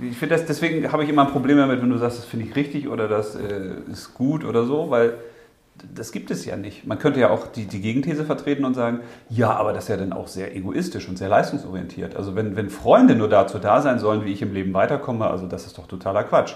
[0.00, 2.46] ich finde das, deswegen habe ich immer ein Problem damit, wenn du sagst, das finde
[2.46, 5.14] ich richtig oder das äh, ist gut oder so, weil
[5.94, 6.86] das gibt es ja nicht.
[6.86, 9.96] Man könnte ja auch die, die Gegenthese vertreten und sagen, ja, aber das ist ja
[9.96, 12.16] dann auch sehr egoistisch und sehr leistungsorientiert.
[12.16, 15.46] Also wenn, wenn Freunde nur dazu da sein sollen, wie ich im Leben weiterkomme, also
[15.46, 16.54] das ist doch totaler Quatsch.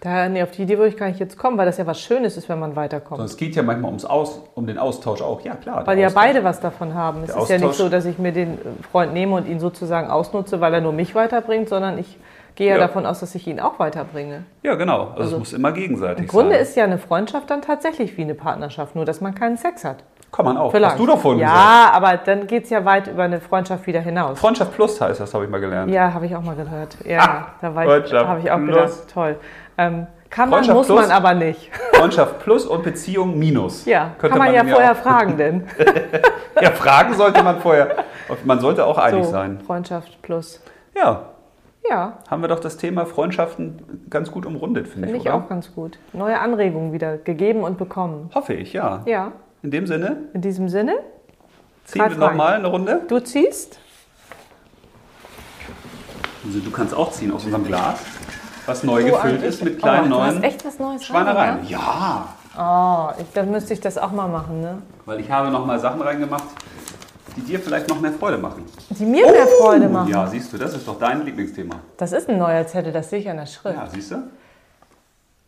[0.00, 2.00] Da, nee, auf die Idee würde ich gar nicht jetzt kommen, weil das ja was
[2.00, 3.16] Schönes ist, wenn man weiterkommt.
[3.18, 5.40] Sondern es geht ja manchmal ums Aus, um den Austausch auch.
[5.40, 5.84] Ja, klar.
[5.88, 6.22] Weil ja Austausch.
[6.22, 7.24] beide was davon haben.
[7.24, 8.58] Es Der ist ja nicht Austausch- so, dass ich mir den
[8.92, 12.16] Freund nehme und ihn sozusagen ausnutze, weil er nur mich weiterbringt, sondern ich
[12.58, 12.80] gehe ja, Ja.
[12.86, 14.42] davon aus, dass ich ihn auch weiterbringe.
[14.62, 15.08] Ja, genau.
[15.10, 16.60] Also, Also es muss immer gegenseitig Im Grunde sein.
[16.62, 19.98] ist ja eine Freundschaft dann tatsächlich wie eine Partnerschaft, nur dass man keinen Sex hat.
[20.32, 20.70] Kann man auch.
[20.72, 20.92] Vielleicht.
[20.92, 21.56] Hast du doch vorhin gesagt.
[21.58, 24.38] Ja, aber dann geht es ja weit über eine Freundschaft wieder hinaus.
[24.38, 25.90] Freundschaft Plus heißt das, habe ich mal gelernt.
[25.90, 26.98] Ja, habe ich auch mal gehört.
[27.06, 28.74] Ja, Ah, da war ich, Freundschaft habe ich auch plus.
[28.76, 29.36] gedacht, toll.
[29.78, 31.00] Ähm, kann man, muss plus?
[31.00, 31.70] man aber nicht.
[31.94, 33.86] Freundschaft Plus und Beziehung Minus.
[33.86, 35.64] Ja, Könnte kann man, ja mir vorher auch- fragen, denn.
[36.60, 37.88] Ja, fragen sollte man vorher.
[38.44, 39.60] Man sollte auch einig So, sein.
[39.64, 40.60] Freundschaft plus.
[40.94, 41.22] Ja,
[41.88, 45.42] Ja, haben wir doch das Thema Freundschaften ganz gut umrundet, finde finde ich, ich oder?
[45.44, 45.98] auch ganz gut.
[46.12, 48.30] Neue Anregungen wieder gegeben und bekommen.
[48.34, 49.02] Hoffe ich, ja.
[49.06, 50.96] Ja, In dem Sinne, in diesem Sinne,
[51.84, 53.00] ziehen wir nochmal eine Runde.
[53.08, 53.78] du ziehst.
[56.44, 58.00] Also du kannst auch ziehen aus unserem Glas,
[58.66, 61.56] was neu So gefüllt ist mit Oh, kleinen hast neuen echt was Neues Schweinereien.
[61.56, 61.78] rein, Ja,
[62.56, 63.14] ja?
[63.16, 64.78] Oh, ich, dann müsste ich das auch mal machen, ne?
[65.06, 66.44] weil ich habe nochmal Sachen reingemacht,
[67.38, 68.64] die dir vielleicht noch mehr Freude machen.
[68.90, 70.08] Die mir mehr Freude machen.
[70.08, 71.76] Oh, Ja, siehst du, das ist doch dein Lieblingsthema.
[71.96, 73.76] Das ist ein neuer Zettel, das sehe ich an der Schrift.
[73.76, 74.16] Ja, siehst du?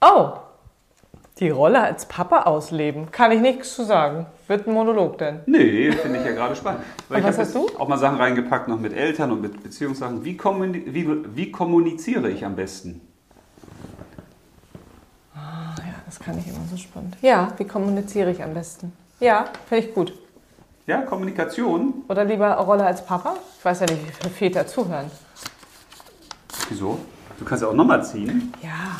[0.00, 0.30] Oh,
[1.38, 3.10] die Rolle als Papa ausleben.
[3.10, 4.26] Kann ich nichts zu sagen.
[4.46, 5.40] Wird ein Monolog denn?
[5.46, 6.82] Nee, finde ich ja gerade spannend.
[7.08, 10.24] Weil was hast jetzt auch mal Sachen reingepackt, noch mit Eltern und mit Beziehungssachen.
[10.24, 13.00] Wie, kommuni wie, wie kommuniziere ich am besten?
[15.34, 17.16] Ah, ja, das kann ich immer so spannend.
[17.22, 18.92] Ja, wie kommuniziere ich am besten?
[19.20, 20.12] Ja, finde ich gut.
[20.86, 22.04] Ja, Kommunikation.
[22.08, 23.34] Oder lieber Rolle als Papa?
[23.58, 25.10] Ich weiß ja nicht, wie viele Väter zuhören.
[26.68, 26.98] Wieso?
[27.38, 28.52] Du kannst ja auch nochmal ziehen.
[28.62, 28.96] Ja,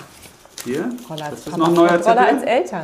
[0.65, 0.91] Hier.
[1.09, 1.59] Rolle als das ist Papa.
[1.59, 2.13] noch ein neuer Zettel.
[2.13, 2.83] Rolle als Eltern.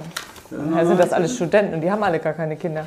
[0.75, 2.87] Ja, sind das alles Studenten und die haben alle gar keine Kinder.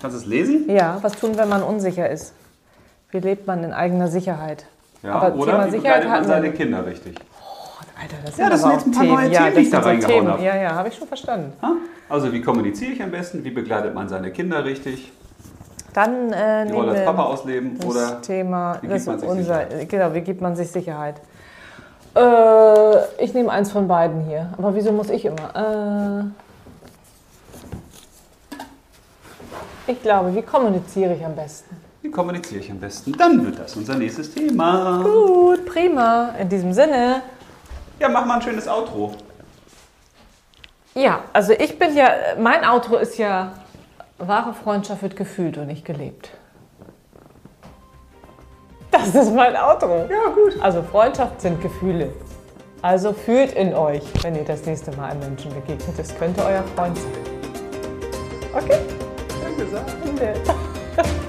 [0.00, 0.68] Kannst du es lesen?
[0.70, 2.32] Ja, was tun, wenn man unsicher ist?
[3.10, 4.66] Wie lebt man in eigener Sicherheit?
[5.02, 6.52] Ja, Aber oder Thema wie Sicherheit begleitet man seine.
[6.52, 7.18] Kinder richtig?
[8.00, 9.32] Alter, das Ja, sind das aber sind jetzt ein paar neue Themen.
[9.32, 10.42] Ja, Themen, die ich das da reingehauen habe.
[10.42, 11.52] Ja, ja, habe ich schon verstanden.
[11.60, 11.72] Ha?
[12.08, 13.44] Also wie kommuniziere ich am besten?
[13.44, 15.12] Wie begleitet man seine Kinder richtig?
[15.92, 19.06] Dann äh, Die nehmen Rolle als wir Papa ausleben das oder Thema, wie das gibt
[19.06, 21.16] man ist sich unser, genau, wie gibt man sich Sicherheit?
[22.14, 24.52] Äh, ich nehme eins von beiden hier.
[24.56, 26.32] Aber wieso muss ich immer?
[29.86, 31.76] Äh, ich glaube, wie kommuniziere ich am besten?
[32.02, 33.12] wie kommuniziere ich am besten?
[33.12, 35.02] Dann wird das unser nächstes Thema.
[35.02, 36.30] Gut, prima.
[36.40, 37.22] In diesem Sinne.
[38.00, 39.12] Ja, mach mal ein schönes Outro.
[40.94, 43.52] Ja, also ich bin ja, mein Outro ist ja,
[44.18, 46.30] wahre Freundschaft wird gefühlt und nicht gelebt.
[48.90, 50.06] Das ist mein Outro.
[50.10, 50.60] Ja, gut.
[50.60, 52.12] Also Freundschaft sind Gefühle.
[52.82, 55.98] Also fühlt in euch, wenn ihr das nächste Mal einem Menschen begegnet.
[55.98, 57.12] Es könnte euer Freund sein.
[58.54, 58.78] Okay?
[59.42, 61.24] Schön gesagt.